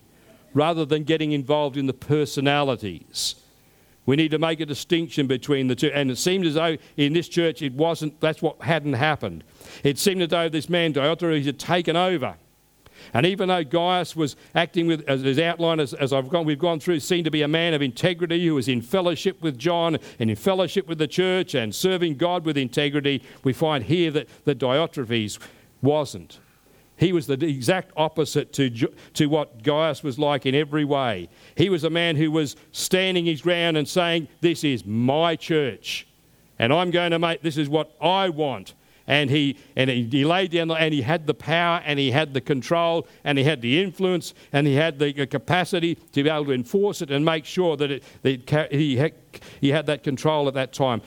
rather 0.57 0.87
than 0.87 1.05
getting 1.05 1.33
involved 1.33 1.77
in 1.77 1.87
the 1.87 1.93
personalities. 1.93 3.35
We 4.07 4.17
need 4.17 4.31
to 4.31 4.39
make 4.39 4.59
a 4.59 4.65
distinction 4.65 5.27
between 5.27 5.67
the 5.67 5.75
two. 5.75 5.91
And 5.93 6.11
it 6.11 6.17
seemed 6.17 6.47
as 6.47 6.55
though 6.55 6.79
in 6.97 7.13
this 7.13 7.29
church 7.29 7.61
it 7.61 7.75
wasn't, 7.75 8.19
that's 8.21 8.41
what 8.41 8.63
hadn't 8.63 8.95
happened. 8.95 9.45
It 9.85 9.99
seemed 9.99 10.23
as 10.23 10.29
though 10.31 10.49
this 10.49 10.71
man, 10.71 10.95
Diotrephes, 10.95 11.45
had 11.45 11.59
taken 11.59 11.95
over. 11.95 12.37
And 13.13 13.27
even 13.27 13.49
though 13.49 13.65
Gaius 13.65 14.17
was 14.17 14.35
acting 14.55 14.87
with, 14.87 15.07
as, 15.07 15.23
as 15.25 15.39
outlined 15.39 15.83
as, 15.83 15.93
as 15.93 16.15
I've 16.15 16.31
gone, 16.31 16.47
we've 16.47 16.59
gone 16.59 16.81
through, 16.81 17.01
seemed 17.01 17.27
to 17.27 17.31
be 17.31 17.43
a 17.43 17.49
man 17.49 17.75
of 17.75 17.83
integrity 17.83 18.47
who 18.47 18.55
was 18.55 18.67
in 18.67 18.81
fellowship 18.81 19.43
with 19.43 19.59
John 19.59 19.99
and 20.19 20.31
in 20.31 20.37
fellowship 20.37 20.89
with 20.89 20.97
the 20.97 21.07
church 21.07 21.55
and 21.55 21.75
serving 21.75 22.17
God 22.17 22.47
with 22.47 22.57
integrity, 22.57 23.23
we 23.45 23.53
find 23.53 23.85
here 23.85 24.11
that, 24.13 24.27
that 24.47 24.59
Diotrephes 24.59 25.39
wasn't. 25.83 26.39
He 26.97 27.13
was 27.13 27.27
the 27.27 27.35
exact 27.35 27.93
opposite 27.97 28.53
to, 28.55 28.71
to 29.15 29.27
what 29.27 29.63
Gaius 29.63 30.03
was 30.03 30.19
like 30.19 30.47
in 30.47 30.55
every 30.55 30.85
way. 30.85 31.29
He 31.55 31.69
was 31.69 31.85
a 31.85 31.91
man 31.91 32.17
who 32.17 32.31
was 32.31 32.57
standing 32.73 33.27
his 33.27 33.43
ground 33.43 33.77
and 33.77 33.87
saying, 33.87 34.29
This 34.41 34.65
is 34.65 34.87
my 34.87 35.37
church, 35.37 36.07
and 36.59 36.73
I'm 36.73 36.91
going 36.91 37.11
to 37.11 37.19
make 37.19 37.43
this 37.43 37.59
is 37.59 37.69
what 37.69 37.95
I 38.01 38.31
want. 38.31 38.75
And 39.09 39.31
he, 39.31 39.57
and 39.77 39.89
he, 39.89 40.03
he 40.05 40.25
laid 40.25 40.51
down, 40.51 40.71
and 40.71 40.93
he 40.93 41.03
had 41.03 41.29
the 41.29 41.35
power, 41.35 41.81
and 41.85 41.99
he 41.99 42.11
had 42.11 42.35
the 42.35 42.41
control, 42.41 43.07
and 43.23 43.39
he 43.39 43.45
had 43.45 43.61
the 43.61 43.81
influence, 43.81 44.35
and 44.53 44.67
he 44.67 44.75
had 44.75 44.99
the 44.99 45.27
capacity 45.27 45.95
to 46.13 46.25
be 46.25 46.29
able 46.29 46.47
to 46.47 46.53
enforce 46.53 47.03
it 47.03 47.13
and 47.13 47.25
make 47.25 47.45
sure 47.45 47.77
that, 47.77 47.91
it, 47.91 48.05
that 48.23 48.73
he, 48.73 48.97
had, 48.97 49.13
he 49.61 49.69
had 49.69 49.87
that 49.87 50.03
control 50.03 50.49
at 50.49 50.55
that 50.55 50.73
time. 50.73 51.03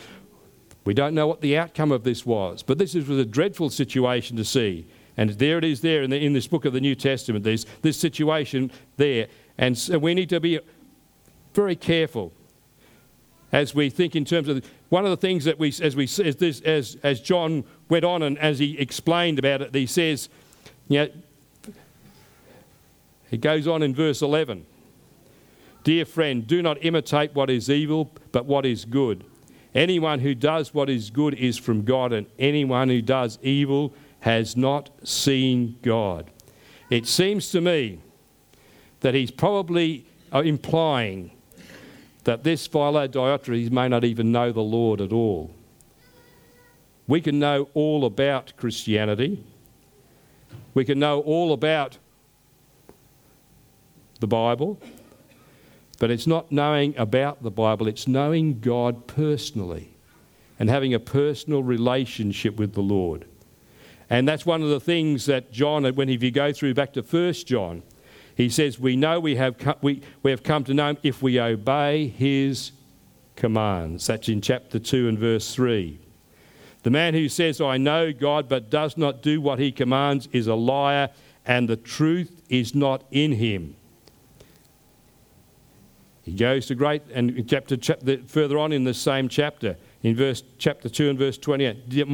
We 0.85 0.93
don't 0.93 1.13
know 1.13 1.27
what 1.27 1.41
the 1.41 1.57
outcome 1.57 1.91
of 1.91 2.03
this 2.03 2.25
was, 2.25 2.63
but 2.63 2.77
this 2.77 2.93
was 2.93 3.09
a 3.09 3.25
dreadful 3.25 3.69
situation 3.69 4.37
to 4.37 4.45
see. 4.45 4.87
And 5.19 5.31
there 5.31 5.57
it 5.57 5.65
is 5.65 5.81
there 5.81 6.01
in, 6.01 6.11
the, 6.11 6.17
in 6.17 6.31
this 6.31 6.47
book 6.47 6.63
of 6.63 6.71
the 6.71 6.79
New 6.79 6.95
Testament. 6.95 7.43
There's 7.43 7.65
this 7.81 7.99
situation 7.99 8.71
there. 8.95 9.27
And 9.57 9.77
so 9.77 9.99
we 9.99 10.13
need 10.13 10.29
to 10.29 10.39
be 10.39 10.61
very 11.53 11.75
careful 11.75 12.31
as 13.51 13.75
we 13.75 13.89
think 13.89 14.15
in 14.15 14.23
terms 14.23 14.47
of 14.47 14.65
one 14.87 15.03
of 15.03 15.11
the 15.11 15.17
things 15.17 15.43
that 15.43 15.59
we, 15.59 15.73
as 15.81 15.93
we 15.93 16.05
as, 16.05 16.37
this, 16.37 16.61
as, 16.61 16.95
as 17.03 17.19
John 17.19 17.65
went 17.89 18.05
on 18.05 18.23
and 18.23 18.39
as 18.39 18.59
he 18.59 18.79
explained 18.79 19.39
about 19.39 19.61
it, 19.61 19.75
he 19.75 19.87
says, 19.87 20.29
you 20.87 20.99
know, 20.99 21.73
he 23.29 23.35
goes 23.35 23.67
on 23.67 23.83
in 23.83 23.93
verse 23.93 24.21
11 24.21 24.65
Dear 25.83 26.05
friend, 26.05 26.47
do 26.47 26.61
not 26.61 26.77
imitate 26.81 27.35
what 27.35 27.49
is 27.49 27.69
evil, 27.69 28.09
but 28.31 28.45
what 28.45 28.65
is 28.65 28.85
good. 28.85 29.25
Anyone 29.75 30.19
who 30.19 30.33
does 30.33 30.73
what 30.73 30.89
is 30.89 31.09
good 31.09 31.33
is 31.33 31.57
from 31.57 31.83
God, 31.83 32.13
and 32.13 32.25
anyone 32.39 32.87
who 32.87 33.01
does 33.01 33.37
evil 33.41 33.93
has 34.21 34.57
not 34.57 34.89
seen 35.03 35.77
God. 35.81 36.29
It 36.89 37.07
seems 37.07 37.51
to 37.51 37.61
me 37.61 37.99
that 39.01 39.13
he's 39.13 39.31
probably 39.31 40.05
uh, 40.33 40.41
implying 40.41 41.31
that 42.25 42.43
this 42.43 42.67
fellow 42.67 43.07
may 43.07 43.87
not 43.87 44.03
even 44.03 44.31
know 44.31 44.51
the 44.51 44.61
Lord 44.61 45.01
at 45.01 45.13
all. 45.13 45.51
We 47.07 47.21
can 47.21 47.39
know 47.39 47.69
all 47.73 48.05
about 48.05 48.53
Christianity. 48.57 49.43
We 50.73 50.85
can 50.85 50.99
know 50.99 51.21
all 51.21 51.53
about 51.53 51.97
the 54.19 54.27
Bible. 54.27 54.79
But 55.97 56.11
it's 56.11 56.27
not 56.27 56.51
knowing 56.51 56.95
about 56.97 57.43
the 57.43 57.51
Bible, 57.51 57.87
it's 57.87 58.07
knowing 58.07 58.59
God 58.59 59.05
personally 59.07 59.89
and 60.57 60.69
having 60.69 60.93
a 60.93 60.99
personal 60.99 61.61
relationship 61.61 62.57
with 62.57 62.73
the 62.73 62.81
Lord. 62.81 63.25
And 64.09 64.27
that's 64.27 64.45
one 64.45 64.63
of 64.63 64.69
the 64.69 64.79
things 64.79 65.25
that 65.27 65.51
John, 65.51 65.83
when 65.95 66.09
if 66.09 66.23
you 66.23 66.31
go 66.31 66.51
through 66.51 66.73
back 66.73 66.93
to 66.93 67.01
1 67.01 67.33
John, 67.33 67.83
he 68.35 68.49
says, 68.49 68.79
We 68.79 68.95
know 68.95 69.19
we 69.19 69.35
have, 69.35 69.57
come, 69.57 69.75
we, 69.81 70.01
we 70.23 70.31
have 70.31 70.43
come 70.43 70.63
to 70.63 70.73
know 70.73 70.89
him 70.89 70.97
if 71.03 71.21
we 71.21 71.39
obey 71.39 72.07
his 72.07 72.71
commands. 73.35 74.07
That's 74.07 74.29
in 74.29 74.41
chapter 74.41 74.79
2 74.79 75.07
and 75.09 75.19
verse 75.19 75.53
3. 75.53 75.99
The 76.83 76.89
man 76.89 77.13
who 77.13 77.27
says, 77.27 77.59
I 77.59 77.77
know 77.77 78.13
God, 78.13 78.47
but 78.47 78.69
does 78.69 78.97
not 78.97 79.21
do 79.21 79.41
what 79.41 79.59
he 79.59 79.71
commands 79.71 80.27
is 80.31 80.47
a 80.47 80.55
liar, 80.55 81.09
and 81.45 81.67
the 81.67 81.75
truth 81.75 82.41
is 82.49 82.73
not 82.73 83.03
in 83.11 83.33
him. 83.33 83.75
He 86.23 86.31
goes 86.31 86.67
to 86.67 86.75
great, 86.75 87.03
and 87.13 87.47
chapter, 87.49 87.75
chapter 87.75 88.19
further 88.25 88.57
on 88.57 88.71
in 88.71 88.85
the 88.85 88.93
same 88.93 89.27
chapter, 89.27 89.75
in 90.03 90.15
verse 90.15 90.43
chapter 90.57 90.87
2 90.89 91.09
and 91.09 91.19
verse 91.19 91.37
28, 91.37 92.07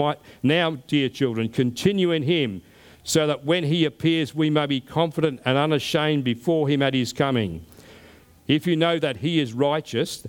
now, 0.43 0.71
dear 0.87 1.09
children, 1.09 1.49
continue 1.49 2.11
in 2.11 2.23
him, 2.23 2.61
so 3.03 3.27
that 3.27 3.45
when 3.45 3.63
he 3.63 3.85
appears, 3.85 4.33
we 4.33 4.49
may 4.49 4.65
be 4.65 4.81
confident 4.81 5.39
and 5.45 5.57
unashamed 5.57 6.23
before 6.23 6.67
him 6.67 6.81
at 6.81 6.95
his 6.95 7.13
coming. 7.13 7.65
If 8.47 8.65
you 8.65 8.75
know 8.75 8.97
that 8.99 9.17
he 9.17 9.39
is 9.39 9.53
righteous, 9.53 10.25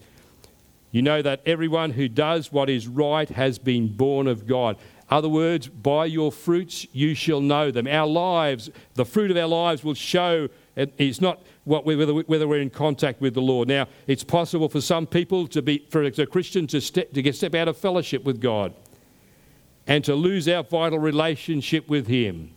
you 0.91 1.03
know 1.03 1.23
that 1.23 1.41
everyone 1.47 1.93
who 1.93 2.09
does 2.09 2.53
what 2.53 2.71
is 2.71 2.87
right 2.87 3.29
has 3.29 3.59
been 3.59 3.89
born 3.89 4.27
of 4.27 4.47
God. 4.47 4.77
Other 5.09 5.29
words, 5.29 5.69
by 5.69 6.07
your 6.07 6.33
fruits 6.33 6.87
you 6.93 7.15
shall 7.15 7.41
know 7.41 7.71
them. 7.71 7.87
Our 7.87 8.07
lives, 8.07 8.71
the 8.95 9.05
fruit 9.05 9.31
of 9.31 9.37
our 9.37 9.47
lives 9.47 9.85
will 9.85 9.95
show 9.95 10.49
it's 10.77 11.21
not 11.21 11.43
what, 11.67 11.85
whether, 11.85 12.15
whether 12.15 12.49
we're 12.49 12.61
in 12.61 12.71
contact 12.71 13.21
with 13.21 13.35
the 13.35 13.43
Lord. 13.43 13.69
Now, 13.69 13.89
it's 14.07 14.25
possible 14.25 14.69
for 14.69 14.81
some 14.81 15.07
people 15.07 15.49
to 15.49 15.61
be, 15.61 15.85
for 15.91 16.05
a 16.05 16.27
Christian 16.27 16.67
to 16.69 16.81
step, 16.81 17.13
to 17.13 17.21
get 17.21 17.35
step 17.35 17.55
out 17.55 17.67
of 17.67 17.77
fellowship 17.77 18.25
with 18.25 18.41
God 18.41 18.73
and 19.87 20.05
to 20.05 20.15
lose 20.15 20.49
our 20.49 20.63
vital 20.63 20.99
relationship 20.99 21.89
with 21.89 22.07
Him 22.07 22.55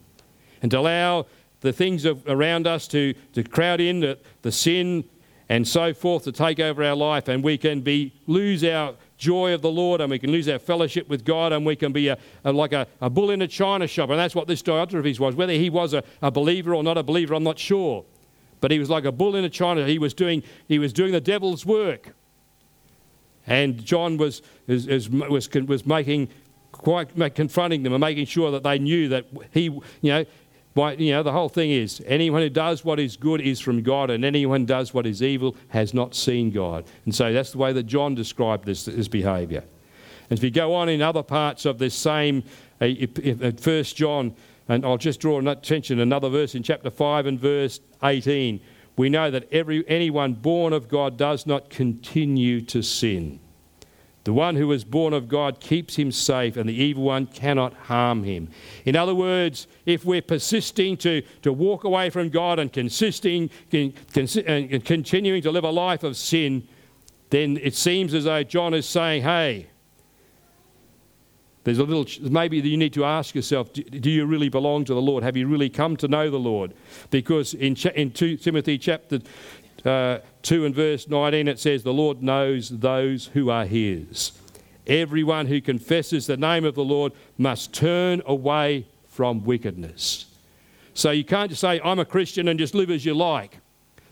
and 0.62 0.70
to 0.72 0.80
allow 0.80 1.26
the 1.62 1.74
things 1.74 2.06
of, 2.06 2.24
around 2.28 2.68
us 2.68 2.88
to, 2.90 3.14
to 3.34 3.44
crowd 3.44 3.82
in, 3.82 4.00
the, 4.00 4.20
the 4.44 4.52
sin 4.52 5.04
and 5.50 5.68
so 5.68 5.92
forth 5.92 6.24
to 6.26 6.32
take 6.32 6.60
over 6.60 6.84
our 6.84 6.96
life, 6.96 7.28
and 7.28 7.44
we 7.44 7.58
can 7.58 7.82
be 7.82 8.14
lose 8.28 8.64
our 8.64 8.94
joy 9.18 9.56
of 9.56 9.64
the 9.64 9.72
Lord, 9.72 10.00
and 10.00 10.12
we 10.12 10.20
can 10.20 10.32
lose 10.32 10.48
our 10.48 10.60
fellowship 10.60 11.10
with 11.10 11.26
God, 11.26 11.52
and 11.52 11.66
we 11.66 11.76
can 11.76 11.92
be 11.92 12.10
a, 12.10 12.18
a, 12.46 12.54
like 12.54 12.74
a, 12.74 12.86
a, 13.02 13.10
bull 13.10 13.32
in 13.32 13.42
a 13.42 13.48
china 13.48 13.88
shop. 13.88 14.12
And 14.12 14.20
that's 14.20 14.36
what 14.36 14.48
this 14.48 14.62
Diotrephes 14.62 15.20
was. 15.20 15.34
Whether 15.34 15.54
he 15.54 15.72
was 15.72 15.96
a, 15.96 16.04
a 16.22 16.30
believer 16.30 16.76
or 16.76 16.84
not 16.84 17.00
a 17.00 17.04
believer, 17.04 17.34
I'm 17.34 17.44
not 17.44 17.58
sure. 17.58 18.06
But 18.62 18.72
he 18.72 18.80
was 18.80 18.90
like 18.90 19.06
a 19.06 19.12
bull 19.12 19.36
in 19.36 19.44
a 19.46 19.50
china. 19.50 19.86
He 19.86 20.00
was 20.00 20.14
doing, 20.14 20.44
he 20.68 20.80
was 20.80 20.94
doing 20.94 21.12
the 21.12 21.22
devil's 21.22 21.66
work. 21.66 22.14
And 23.48 23.84
John 23.84 24.18
was, 24.18 24.42
is, 24.68 24.88
is, 24.88 25.10
was, 25.10 25.50
was 25.52 25.86
making 25.86 26.30
quite 26.72 27.10
confronting 27.36 27.84
them 27.84 27.94
and 27.94 28.02
making 28.02 28.26
sure 28.26 28.52
that 28.52 28.64
they 28.64 28.80
knew 28.80 29.10
that 29.10 29.26
he, 29.52 29.64
you 29.64 29.84
know, 30.04 30.26
why, 30.76 30.94
you 30.94 31.12
know, 31.12 31.24
the 31.24 31.32
whole 31.32 31.50
thing 31.50 31.72
is 31.72 32.02
anyone 32.06 32.42
who 32.42 32.50
does 32.50 32.86
what 32.86 33.00
is 33.00 33.18
good 33.18 33.42
is 33.42 33.60
from 33.60 33.82
God, 33.82 34.10
and 34.12 34.24
anyone 34.24 34.62
who 34.62 34.68
does 34.68 34.94
what 34.94 35.08
is 35.08 35.24
evil 35.24 35.56
has 35.70 35.94
not 35.94 36.14
seen 36.16 36.52
God. 36.52 36.86
And 37.06 37.14
so 37.14 37.34
that's 37.34 37.52
the 37.52 37.58
way 37.58 37.74
that 37.74 37.84
John 37.84 38.14
described 38.14 38.66
this, 38.66 38.86
this 38.86 39.08
behaviour. 39.08 39.64
And 40.30 40.38
if 40.38 40.44
you 40.44 40.52
go 40.52 40.76
on 40.76 40.88
in 40.88 41.02
other 41.02 41.24
parts 41.24 41.66
of 41.66 41.80
this 41.80 41.96
same, 41.96 42.44
uh, 42.80 42.86
at 42.86 43.44
uh, 43.44 43.52
First 43.60 43.96
John, 43.98 44.36
and 44.70 44.86
I'll 44.86 44.98
just 44.98 45.20
draw 45.20 45.40
attention 45.40 46.00
another 46.00 46.30
verse 46.30 46.56
in 46.56 46.64
chapter 46.64 46.92
5 46.92 47.26
and 47.26 47.40
verse 47.40 47.80
18. 48.04 48.62
We 48.96 49.10
know 49.10 49.32
that 49.32 49.52
every, 49.52 49.84
anyone 49.88 50.34
born 50.34 50.74
of 50.74 50.88
God 50.88 51.18
does 51.18 51.48
not 51.48 51.70
continue 51.70 52.62
to 52.62 52.84
sin. 52.84 53.40
The 54.26 54.34
one 54.34 54.58
who 54.58 54.72
is 54.72 54.84
born 54.84 55.14
of 55.14 55.28
God 55.28 55.60
keeps 55.60 55.96
him 55.96 56.12
safe, 56.12 56.56
and 56.56 56.70
the 56.70 56.74
evil 56.74 57.04
one 57.04 57.26
cannot 57.26 57.74
harm 57.74 58.24
him. 58.24 58.50
In 58.86 58.96
other 58.96 59.16
words, 59.16 59.66
if 59.88 60.06
we're 60.06 60.22
persisting 60.22 60.98
to, 60.98 61.24
to 61.42 61.52
walk 61.52 61.84
away 61.84 62.12
from 62.12 62.30
God 62.30 62.60
and 62.60 62.72
consisting 62.72 63.50
and 63.72 64.86
continuing 64.86 65.42
to 65.42 65.52
live 65.52 65.64
a 65.64 65.72
life 65.72 66.04
of 66.04 66.16
sin, 66.16 66.68
then 67.32 67.58
it 67.58 67.74
seems 67.74 68.14
as 68.14 68.26
though 68.26 68.44
John 68.44 68.74
is 68.76 68.86
saying, 68.86 69.24
hey, 69.24 69.69
there's 71.64 71.80
a 71.80 71.84
little, 71.84 72.06
maybe 72.30 72.58
you 72.58 72.78
need 72.78 72.94
to 72.94 73.06
ask 73.06 73.36
yourself, 73.36 73.74
do, 73.74 74.10
you 74.10 74.26
really 74.26 74.50
belong 74.50 74.86
to 74.86 74.94
the 74.94 75.02
Lord? 75.02 75.24
Have 75.24 75.36
you 75.36 75.48
really 75.48 75.70
come 75.70 75.98
to 75.98 76.08
know 76.08 76.30
the 76.30 76.40
Lord? 76.40 76.74
Because 77.10 77.54
in, 77.54 77.76
in 77.96 78.12
2 78.12 78.38
Timothy 78.38 78.78
chapter 78.78 79.20
uh, 79.86 80.20
2 80.42 80.66
and 80.66 80.76
verse 80.76 81.08
19, 81.08 81.48
it 81.48 81.60
says, 81.60 81.84
The 81.84 81.94
Lord 81.94 82.24
knows 82.24 82.70
those 82.70 83.28
who 83.28 83.50
are 83.50 83.66
his. 83.66 84.32
Everyone 84.88 85.46
who 85.46 85.62
confesses 85.62 86.26
the 86.26 86.38
name 86.38 86.66
of 86.66 86.76
the 86.76 86.84
Lord 86.84 87.14
must 87.38 87.74
turn 87.74 88.22
away 88.26 88.88
from 89.08 89.44
wickedness. 89.44 90.26
So 90.94 91.12
you 91.12 91.24
can't 91.24 91.50
just 91.50 91.62
say, 91.62 91.80
I'm 91.84 92.00
a 92.00 92.06
Christian 92.06 92.48
and 92.48 92.58
just 92.58 92.74
live 92.74 92.90
as 92.90 93.06
you 93.06 93.14
like. 93.14 93.60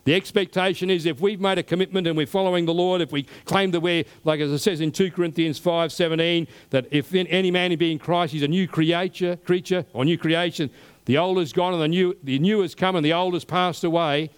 The 0.07 0.15
expectation 0.15 0.89
is 0.89 1.05
if 1.05 1.19
we've 1.19 1.41
made 1.41 1.57
a 1.57 1.63
commitment 1.63 2.07
and 2.07 2.15
we're 2.15 2.27
following 2.27 2.65
the 2.65 2.73
Lord, 2.73 3.01
if 3.01 3.11
we 3.11 3.23
claim 3.43 3.71
that 3.71 3.81
we're, 3.81 4.05
like 4.23 4.39
as 4.39 4.49
it 4.49 4.59
says 4.59 4.79
in 4.79 4.93
2 4.93 5.11
Corinthians 5.11 5.59
5:17, 5.59 6.47
that 6.69 6.87
if 6.91 7.13
any 7.13 7.51
man 7.51 7.75
be 7.75 7.91
in 7.91 7.99
Christ, 7.99 8.31
he's 8.31 8.41
a 8.41 8.47
new 8.47 8.69
creature, 8.69 9.35
creature 9.35 9.85
or 9.91 10.05
new 10.05 10.17
creation, 10.17 10.69
the 11.03 11.17
old 11.17 11.39
is 11.39 11.51
gone 11.51 11.73
and 11.73 11.81
the 11.81 11.89
new, 11.89 12.15
the 12.23 12.39
new 12.39 12.61
has 12.61 12.73
come 12.73 12.95
and 12.95 13.03
the 13.03 13.11
old 13.11 13.33
has 13.33 13.43
passed 13.43 13.83
away, 13.83 14.29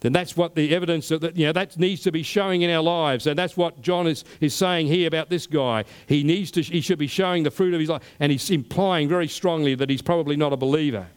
then 0.00 0.14
that's 0.14 0.38
what 0.38 0.54
the 0.54 0.74
evidence 0.74 1.10
that 1.10 1.36
you 1.36 1.44
know 1.44 1.52
that 1.52 1.78
needs 1.78 2.00
to 2.04 2.10
be 2.10 2.22
showing 2.22 2.62
in 2.62 2.70
our 2.70 2.82
lives. 2.82 3.26
And 3.26 3.38
that's 3.38 3.58
what 3.58 3.82
John 3.82 4.06
is, 4.06 4.24
is 4.40 4.54
saying 4.54 4.86
here 4.86 5.06
about 5.06 5.28
this 5.28 5.46
guy. 5.46 5.84
He 6.06 6.24
needs 6.24 6.50
to 6.52 6.62
he 6.62 6.80
should 6.80 6.98
be 6.98 7.08
showing 7.08 7.42
the 7.42 7.50
fruit 7.50 7.74
of 7.74 7.80
his 7.80 7.90
life, 7.90 8.04
and 8.18 8.32
he's 8.32 8.48
implying 8.48 9.06
very 9.06 9.28
strongly 9.28 9.74
that 9.74 9.90
he's 9.90 10.00
probably 10.00 10.36
not 10.36 10.54
a 10.54 10.56
believer. 10.56 11.08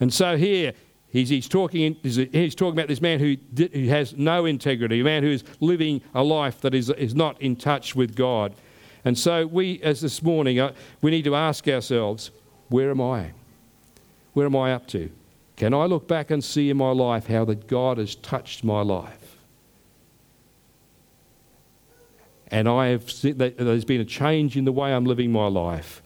And 0.00 0.12
so 0.12 0.36
here 0.36 0.72
He's, 1.14 1.28
he's, 1.28 1.46
talking, 1.46 1.96
he's 2.02 2.56
talking 2.56 2.76
about 2.76 2.88
this 2.88 3.00
man 3.00 3.20
who, 3.20 3.36
who 3.56 3.86
has 3.86 4.16
no 4.16 4.46
integrity, 4.46 4.98
a 4.98 5.04
man 5.04 5.22
who 5.22 5.30
is 5.30 5.44
living 5.60 6.02
a 6.12 6.24
life 6.24 6.60
that 6.62 6.74
is, 6.74 6.90
is 6.90 7.14
not 7.14 7.40
in 7.40 7.54
touch 7.54 7.94
with 7.94 8.16
God. 8.16 8.52
And 9.04 9.16
so, 9.16 9.46
we, 9.46 9.80
as 9.80 10.00
this 10.00 10.24
morning, 10.24 10.58
uh, 10.58 10.72
we 11.02 11.12
need 11.12 11.22
to 11.22 11.36
ask 11.36 11.68
ourselves 11.68 12.32
where 12.68 12.90
am 12.90 13.00
I? 13.00 13.30
Where 14.32 14.46
am 14.46 14.56
I 14.56 14.74
up 14.74 14.88
to? 14.88 15.08
Can 15.54 15.72
I 15.72 15.84
look 15.84 16.08
back 16.08 16.32
and 16.32 16.42
see 16.42 16.68
in 16.68 16.78
my 16.78 16.90
life 16.90 17.28
how 17.28 17.44
that 17.44 17.68
God 17.68 17.98
has 17.98 18.16
touched 18.16 18.64
my 18.64 18.82
life? 18.82 19.36
And 22.48 22.68
I 22.68 22.88
have 22.88 23.08
seen 23.08 23.38
that 23.38 23.56
there's 23.56 23.84
been 23.84 24.00
a 24.00 24.04
change 24.04 24.56
in 24.56 24.64
the 24.64 24.72
way 24.72 24.92
I'm 24.92 25.04
living 25.04 25.30
my 25.30 25.46
life. 25.46 26.02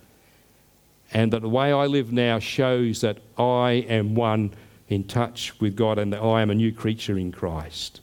And 1.14 1.32
that 1.32 1.40
the 1.40 1.48
way 1.48 1.72
I 1.72 1.86
live 1.86 2.12
now 2.12 2.38
shows 2.40 3.00
that 3.00 3.16
I 3.38 3.86
am 3.88 4.14
one 4.14 4.52
in 4.88 5.04
touch 5.04 5.58
with 5.60 5.76
God 5.76 5.98
and 5.98 6.12
that 6.12 6.20
I 6.20 6.42
am 6.42 6.50
a 6.50 6.54
new 6.54 6.72
creature 6.72 7.18
in 7.18 7.32
Christ. 7.32 8.00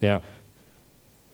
Now, 0.00 0.22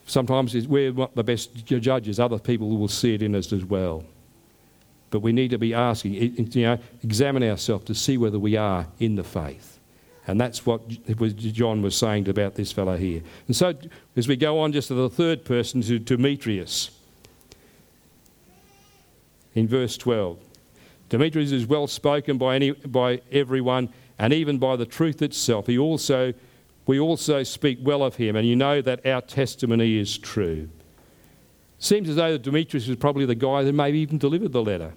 sometimes 0.06 0.54
we're 0.66 0.92
not 0.92 1.14
the 1.14 1.24
best 1.24 1.64
judges, 1.64 2.18
other 2.18 2.38
people 2.38 2.76
will 2.76 2.88
see 2.88 3.14
it 3.14 3.22
in 3.22 3.34
us 3.34 3.52
as 3.52 3.64
well. 3.64 4.04
But 5.10 5.20
we 5.20 5.32
need 5.32 5.50
to 5.50 5.58
be 5.58 5.74
asking, 5.74 6.14
you 6.14 6.62
know, 6.62 6.78
examine 7.02 7.42
ourselves 7.42 7.84
to 7.86 7.94
see 7.94 8.16
whether 8.16 8.38
we 8.38 8.56
are 8.56 8.86
in 8.98 9.16
the 9.16 9.24
faith. 9.24 9.78
And 10.26 10.40
that's 10.40 10.64
what 10.64 10.88
John 10.88 11.82
was 11.82 11.96
saying 11.96 12.28
about 12.28 12.54
this 12.54 12.70
fellow 12.70 12.96
here. 12.96 13.22
And 13.48 13.56
so, 13.56 13.74
as 14.16 14.28
we 14.28 14.36
go 14.36 14.60
on 14.60 14.72
just 14.72 14.88
to 14.88 14.94
the 14.94 15.10
third 15.10 15.44
person, 15.44 15.82
to 15.82 15.98
Demetrius, 15.98 16.90
in 19.54 19.68
verse 19.68 19.96
12. 19.96 20.38
Demetrius 21.08 21.52
is 21.52 21.66
well 21.66 21.86
spoken 21.86 22.38
by, 22.38 22.54
any, 22.54 22.70
by 22.70 23.20
everyone 23.32 23.88
and 24.20 24.34
even 24.34 24.58
by 24.58 24.76
the 24.76 24.84
truth 24.84 25.22
itself. 25.22 25.66
He 25.66 25.78
also, 25.78 26.34
we 26.86 27.00
also 27.00 27.42
speak 27.42 27.78
well 27.80 28.02
of 28.02 28.16
him, 28.16 28.36
and 28.36 28.46
you 28.46 28.54
know 28.54 28.82
that 28.82 29.04
our 29.06 29.22
testimony 29.22 29.96
is 29.98 30.18
true. 30.18 30.68
Seems 31.78 32.10
as 32.10 32.16
though 32.16 32.36
Demetrius 32.36 32.86
was 32.86 32.98
probably 32.98 33.24
the 33.24 33.34
guy 33.34 33.62
that 33.62 33.72
maybe 33.72 33.98
even 33.98 34.18
delivered 34.18 34.52
the 34.52 34.62
letter. 34.62 34.92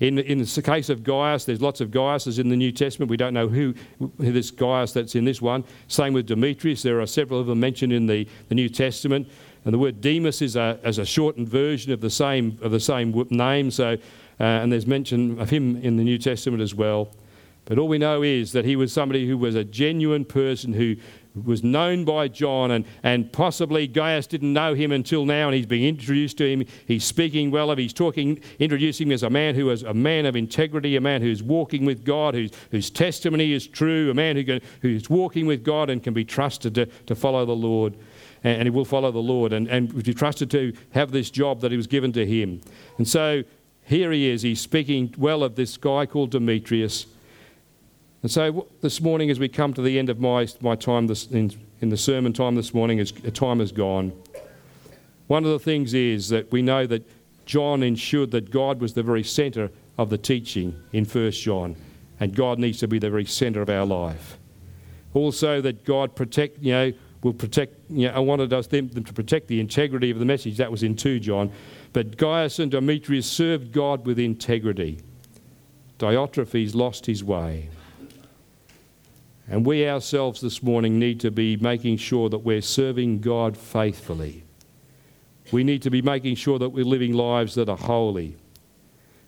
In, 0.00 0.18
in 0.18 0.38
the 0.38 0.62
case 0.62 0.88
of 0.88 1.04
Gaius, 1.04 1.44
there's 1.44 1.60
lots 1.60 1.82
of 1.82 1.90
Gaiuses 1.90 2.38
in 2.38 2.48
the 2.48 2.56
New 2.56 2.72
Testament. 2.72 3.10
We 3.10 3.18
don't 3.18 3.34
know 3.34 3.48
who, 3.48 3.74
who 3.98 4.32
this 4.32 4.50
Gaius 4.50 4.92
that's 4.92 5.14
in 5.14 5.26
this 5.26 5.42
one. 5.42 5.62
Same 5.88 6.14
with 6.14 6.26
Demetrius. 6.26 6.82
There 6.82 7.02
are 7.02 7.06
several 7.06 7.38
of 7.38 7.46
them 7.46 7.60
mentioned 7.60 7.92
in 7.92 8.06
the, 8.06 8.26
the 8.48 8.54
New 8.54 8.70
Testament. 8.70 9.28
And 9.64 9.72
the 9.72 9.78
word 9.78 10.00
Demas 10.00 10.42
is 10.42 10.56
a, 10.56 10.78
as 10.82 10.98
a 10.98 11.06
shortened 11.06 11.48
version 11.48 11.92
of 11.92 12.00
the 12.00 12.10
same, 12.10 12.58
of 12.60 12.70
the 12.70 12.80
same 12.80 13.12
name. 13.30 13.70
So, 13.70 13.94
uh, 14.38 14.44
and 14.44 14.72
there's 14.72 14.86
mention 14.86 15.40
of 15.40 15.50
him 15.50 15.76
in 15.76 15.96
the 15.96 16.04
New 16.04 16.18
Testament 16.18 16.62
as 16.62 16.74
well. 16.74 17.08
But 17.64 17.78
all 17.78 17.88
we 17.88 17.98
know 17.98 18.22
is 18.22 18.52
that 18.52 18.66
he 18.66 18.76
was 18.76 18.92
somebody 18.92 19.26
who 19.26 19.38
was 19.38 19.54
a 19.54 19.64
genuine 19.64 20.26
person 20.26 20.74
who 20.74 20.96
was 21.34 21.64
known 21.64 22.04
by 22.04 22.28
John, 22.28 22.70
and, 22.70 22.84
and 23.02 23.32
possibly 23.32 23.88
Gaius 23.88 24.26
didn't 24.26 24.52
know 24.52 24.74
him 24.74 24.92
until 24.92 25.24
now, 25.24 25.48
and 25.48 25.54
he's 25.54 25.66
being 25.66 25.88
introduced 25.88 26.38
to 26.38 26.48
him. 26.48 26.64
He's 26.86 27.04
speaking 27.04 27.50
well 27.50 27.70
of, 27.70 27.78
he's 27.78 27.92
talking, 27.92 28.40
introducing 28.58 29.08
him 29.08 29.12
as 29.12 29.24
a 29.24 29.30
man 29.30 29.54
who 29.54 29.70
is 29.70 29.82
a 29.82 29.94
man 29.94 30.26
of 30.26 30.36
integrity, 30.36 30.94
a 30.94 31.00
man 31.00 31.22
who's 31.22 31.42
walking 31.42 31.84
with 31.84 32.04
God, 32.04 32.34
whose, 32.34 32.52
whose 32.70 32.90
testimony 32.90 33.52
is 33.52 33.66
true, 33.66 34.10
a 34.10 34.14
man 34.14 34.36
who 34.36 34.44
can, 34.44 34.60
who's 34.82 35.10
walking 35.10 35.46
with 35.46 35.64
God 35.64 35.90
and 35.90 36.02
can 36.02 36.14
be 36.14 36.24
trusted 36.24 36.74
to, 36.76 36.86
to 36.86 37.14
follow 37.14 37.44
the 37.44 37.56
Lord. 37.56 37.96
And, 38.44 38.58
and 38.58 38.62
he 38.66 38.70
will 38.70 38.84
follow 38.84 39.10
the 39.10 39.18
Lord, 39.18 39.52
and, 39.52 39.66
and 39.66 40.04
be 40.04 40.14
trusted 40.14 40.50
to 40.52 40.72
have 40.92 41.10
this 41.10 41.30
job 41.30 41.60
that 41.62 41.72
he 41.72 41.76
was 41.76 41.88
given 41.88 42.12
to 42.12 42.24
him. 42.24 42.60
And 42.98 43.08
so 43.08 43.42
here 43.82 44.12
he 44.12 44.30
is, 44.30 44.42
he's 44.42 44.60
speaking 44.60 45.14
well 45.18 45.42
of 45.42 45.56
this 45.56 45.76
guy 45.76 46.06
called 46.06 46.30
Demetrius 46.30 47.06
and 48.24 48.30
so 48.30 48.68
this 48.80 49.02
morning, 49.02 49.28
as 49.28 49.38
we 49.38 49.50
come 49.50 49.74
to 49.74 49.82
the 49.82 49.98
end 49.98 50.08
of 50.08 50.18
my, 50.18 50.48
my 50.62 50.76
time 50.76 51.08
this, 51.08 51.26
in, 51.26 51.52
in 51.82 51.90
the 51.90 51.96
sermon 51.98 52.32
time 52.32 52.54
this 52.54 52.72
morning, 52.72 52.98
as 52.98 53.12
uh, 53.12 53.28
time 53.30 53.60
has 53.60 53.70
gone, 53.70 54.14
one 55.26 55.44
of 55.44 55.50
the 55.50 55.58
things 55.58 55.92
is 55.92 56.30
that 56.30 56.50
we 56.50 56.62
know 56.62 56.86
that 56.86 57.06
John 57.44 57.82
ensured 57.82 58.30
that 58.30 58.50
God 58.50 58.80
was 58.80 58.94
the 58.94 59.02
very 59.02 59.22
centre 59.22 59.70
of 59.98 60.08
the 60.08 60.16
teaching 60.16 60.74
in 60.94 61.04
1 61.04 61.32
John, 61.32 61.76
and 62.18 62.34
God 62.34 62.58
needs 62.58 62.78
to 62.78 62.88
be 62.88 62.98
the 62.98 63.10
very 63.10 63.26
centre 63.26 63.60
of 63.60 63.68
our 63.68 63.84
life. 63.84 64.38
Also, 65.12 65.60
that 65.60 65.84
God 65.84 66.16
protect, 66.16 66.62
you 66.62 66.72
know, 66.72 66.92
will 67.24 67.32
protect, 67.32 67.90
you 67.90 68.06
know, 68.06 68.14
I 68.14 68.18
wanted 68.20 68.52
us 68.52 68.66
them, 68.66 68.88
them 68.90 69.02
to 69.02 69.12
protect 69.12 69.48
the 69.48 69.58
integrity 69.58 70.10
of 70.10 70.18
the 70.18 70.26
message. 70.26 70.58
That 70.58 70.70
was 70.70 70.82
in 70.82 70.94
2 70.94 71.18
John. 71.20 71.50
But 71.94 72.18
Gaius 72.18 72.58
and 72.58 72.70
Demetrius 72.70 73.26
served 73.26 73.72
God 73.72 74.06
with 74.06 74.18
integrity. 74.18 75.00
Diotrephes 75.98 76.74
lost 76.74 77.06
his 77.06 77.24
way. 77.24 77.70
And 79.48 79.64
we 79.64 79.88
ourselves 79.88 80.40
this 80.42 80.62
morning 80.62 80.98
need 80.98 81.18
to 81.20 81.30
be 81.30 81.56
making 81.56 81.96
sure 81.96 82.28
that 82.28 82.38
we're 82.38 82.62
serving 82.62 83.20
God 83.20 83.56
faithfully. 83.56 84.44
We 85.50 85.64
need 85.64 85.82
to 85.82 85.90
be 85.90 86.02
making 86.02 86.36
sure 86.36 86.58
that 86.58 86.70
we're 86.70 86.84
living 86.84 87.14
lives 87.14 87.54
that 87.54 87.70
are 87.70 87.76
holy, 87.76 88.36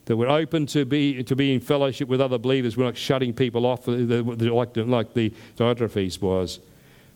that 0.04 0.16
we're 0.16 0.28
open 0.28 0.66
to 0.66 0.84
be, 0.84 1.22
to 1.22 1.36
be 1.36 1.54
in 1.54 1.60
fellowship 1.60 2.08
with 2.08 2.20
other 2.20 2.38
believers. 2.38 2.76
We're 2.76 2.84
not 2.84 2.96
shutting 2.96 3.32
people 3.32 3.64
off 3.64 3.86
like 3.86 4.76
like 4.76 5.14
the 5.14 5.32
Diotrephes 5.56 6.20
was. 6.20 6.60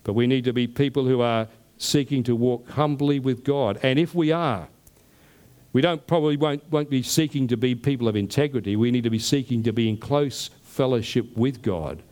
But 0.04 0.14
we 0.14 0.26
need 0.26 0.44
to 0.44 0.52
be 0.52 0.66
people 0.66 1.04
who 1.04 1.20
are 1.20 1.48
seeking 1.78 2.22
to 2.24 2.36
walk 2.36 2.68
humbly 2.70 3.18
with 3.18 3.44
God. 3.44 3.78
And 3.82 3.98
if 3.98 4.14
we 4.14 4.32
are, 4.32 4.68
we 5.72 5.80
don't 5.80 6.06
probably 6.06 6.36
won't, 6.36 6.68
won't 6.70 6.90
be 6.90 7.02
seeking 7.02 7.46
to 7.48 7.56
be 7.56 7.74
people 7.74 8.08
of 8.08 8.16
integrity. 8.16 8.76
We 8.76 8.90
need 8.90 9.04
to 9.04 9.10
be 9.10 9.18
seeking 9.18 9.62
to 9.64 9.72
be 9.72 9.88
in 9.88 9.96
close 9.96 10.50
fellowship 10.62 11.36
with 11.36 11.62
God 11.62 12.02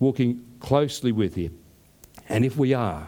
walking 0.00 0.44
closely 0.60 1.12
with 1.12 1.34
Him. 1.34 1.58
And 2.28 2.44
if 2.44 2.56
we 2.56 2.74
are, 2.74 3.06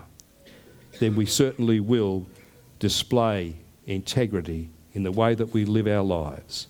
then 0.99 1.15
we 1.17 1.27
certainly 1.27 1.81
will 1.81 2.27
display 2.79 3.57
integrity 3.87 4.71
in 4.95 5.03
the 5.03 5.13
way 5.13 5.35
that 5.35 5.53
we 5.53 5.65
live 5.65 5.87
our 5.87 6.03
lives. 6.03 6.69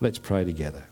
Let's 0.00 0.18
pray 0.18 0.44
together. 0.44 0.84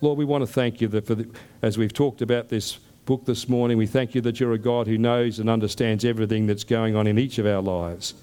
Lord, 0.00 0.18
we 0.18 0.24
want 0.24 0.42
to 0.42 0.46
thank 0.46 0.80
you 0.80 0.88
that 0.88 1.06
the, 1.06 1.28
as 1.62 1.78
we've 1.78 1.92
talked 1.92 2.22
about 2.22 2.48
this 2.48 2.78
book 3.04 3.26
this 3.26 3.48
morning, 3.48 3.76
we 3.76 3.86
thank 3.86 4.14
you 4.14 4.20
that 4.22 4.40
you're 4.40 4.52
a 4.52 4.58
God 4.58 4.86
who 4.86 4.96
knows 4.96 5.38
and 5.38 5.50
understands 5.50 6.04
everything 6.04 6.46
that's 6.46 6.64
going 6.64 6.96
on 6.96 7.06
in 7.06 7.18
each 7.18 7.38
of 7.38 7.46
our 7.46 7.60
lives. 7.60 8.14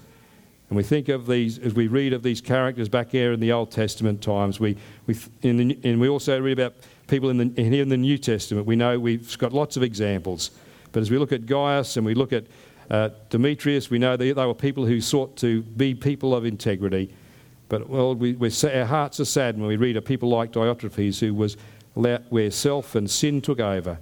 And 0.68 0.76
we 0.76 0.82
think 0.82 1.08
of 1.08 1.26
these, 1.26 1.58
as 1.58 1.74
we 1.74 1.86
read 1.86 2.12
of 2.12 2.22
these 2.22 2.40
characters 2.40 2.88
back 2.88 3.10
here 3.10 3.32
in 3.32 3.40
the 3.40 3.52
Old 3.52 3.70
Testament 3.70 4.22
times, 4.22 4.58
we, 4.58 4.76
we, 5.06 5.14
the, 5.42 5.78
and 5.84 6.00
we 6.00 6.08
also 6.08 6.40
read 6.40 6.58
about 6.58 6.74
people 7.06 7.30
in 7.30 7.36
the, 7.36 7.60
in 7.60 7.88
the 7.88 7.96
New 7.96 8.18
Testament. 8.18 8.66
We 8.66 8.74
know 8.74 8.98
we've 8.98 9.36
got 9.38 9.52
lots 9.52 9.76
of 9.76 9.82
examples. 9.82 10.50
But 10.90 11.00
as 11.00 11.10
we 11.10 11.18
look 11.18 11.32
at 11.32 11.46
Gaius 11.46 11.96
and 11.96 12.04
we 12.04 12.14
look 12.14 12.32
at 12.32 12.46
uh, 12.90 13.10
Demetrius, 13.30 13.90
we 13.90 13.98
know 13.98 14.16
they, 14.16 14.32
they, 14.32 14.46
were 14.46 14.54
people 14.54 14.86
who 14.86 15.00
sought 15.00 15.36
to 15.36 15.62
be 15.62 15.94
people 15.94 16.34
of 16.34 16.44
integrity. 16.44 17.14
But, 17.68 17.88
well, 17.88 18.14
we, 18.14 18.36
our 18.64 18.84
hearts 18.84 19.20
are 19.20 19.24
sad 19.24 19.58
when 19.58 19.68
we 19.68 19.76
read 19.76 19.96
of 19.96 20.04
people 20.04 20.28
like 20.28 20.52
Diotrephes, 20.52 21.20
who 21.20 21.34
was 21.34 21.56
where 21.94 22.50
self 22.50 22.94
and 22.94 23.10
sin 23.10 23.42
took 23.42 23.60
over 23.60 23.98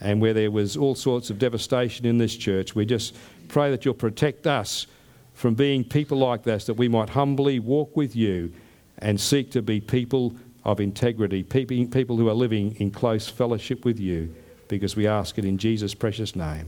and 0.00 0.20
where 0.20 0.34
there 0.34 0.50
was 0.50 0.76
all 0.76 0.94
sorts 0.94 1.30
of 1.30 1.38
devastation 1.38 2.06
in 2.06 2.18
this 2.18 2.36
church. 2.36 2.74
We 2.74 2.84
just 2.84 3.16
pray 3.48 3.70
that 3.70 3.84
you'll 3.84 3.94
protect 3.94 4.46
us 4.46 4.86
from 5.34 5.54
being 5.54 5.84
people 5.84 6.18
like 6.18 6.42
this, 6.42 6.66
that 6.66 6.74
we 6.74 6.88
might 6.88 7.10
humbly 7.10 7.58
walk 7.58 7.96
with 7.96 8.16
you 8.16 8.52
and 8.98 9.20
seek 9.20 9.50
to 9.52 9.62
be 9.62 9.80
people 9.80 10.34
of 10.64 10.80
integrity, 10.80 11.42
people 11.42 12.16
who 12.16 12.28
are 12.28 12.34
living 12.34 12.74
in 12.76 12.90
close 12.90 13.28
fellowship 13.28 13.84
with 13.84 14.00
you, 14.00 14.34
because 14.68 14.96
we 14.96 15.06
ask 15.06 15.38
it 15.38 15.44
in 15.44 15.58
Jesus' 15.58 15.94
precious 15.94 16.34
name. 16.34 16.66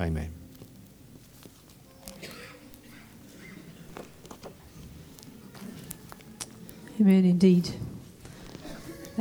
Amen. 0.00 0.32
Amen, 7.00 7.24
indeed. 7.24 7.70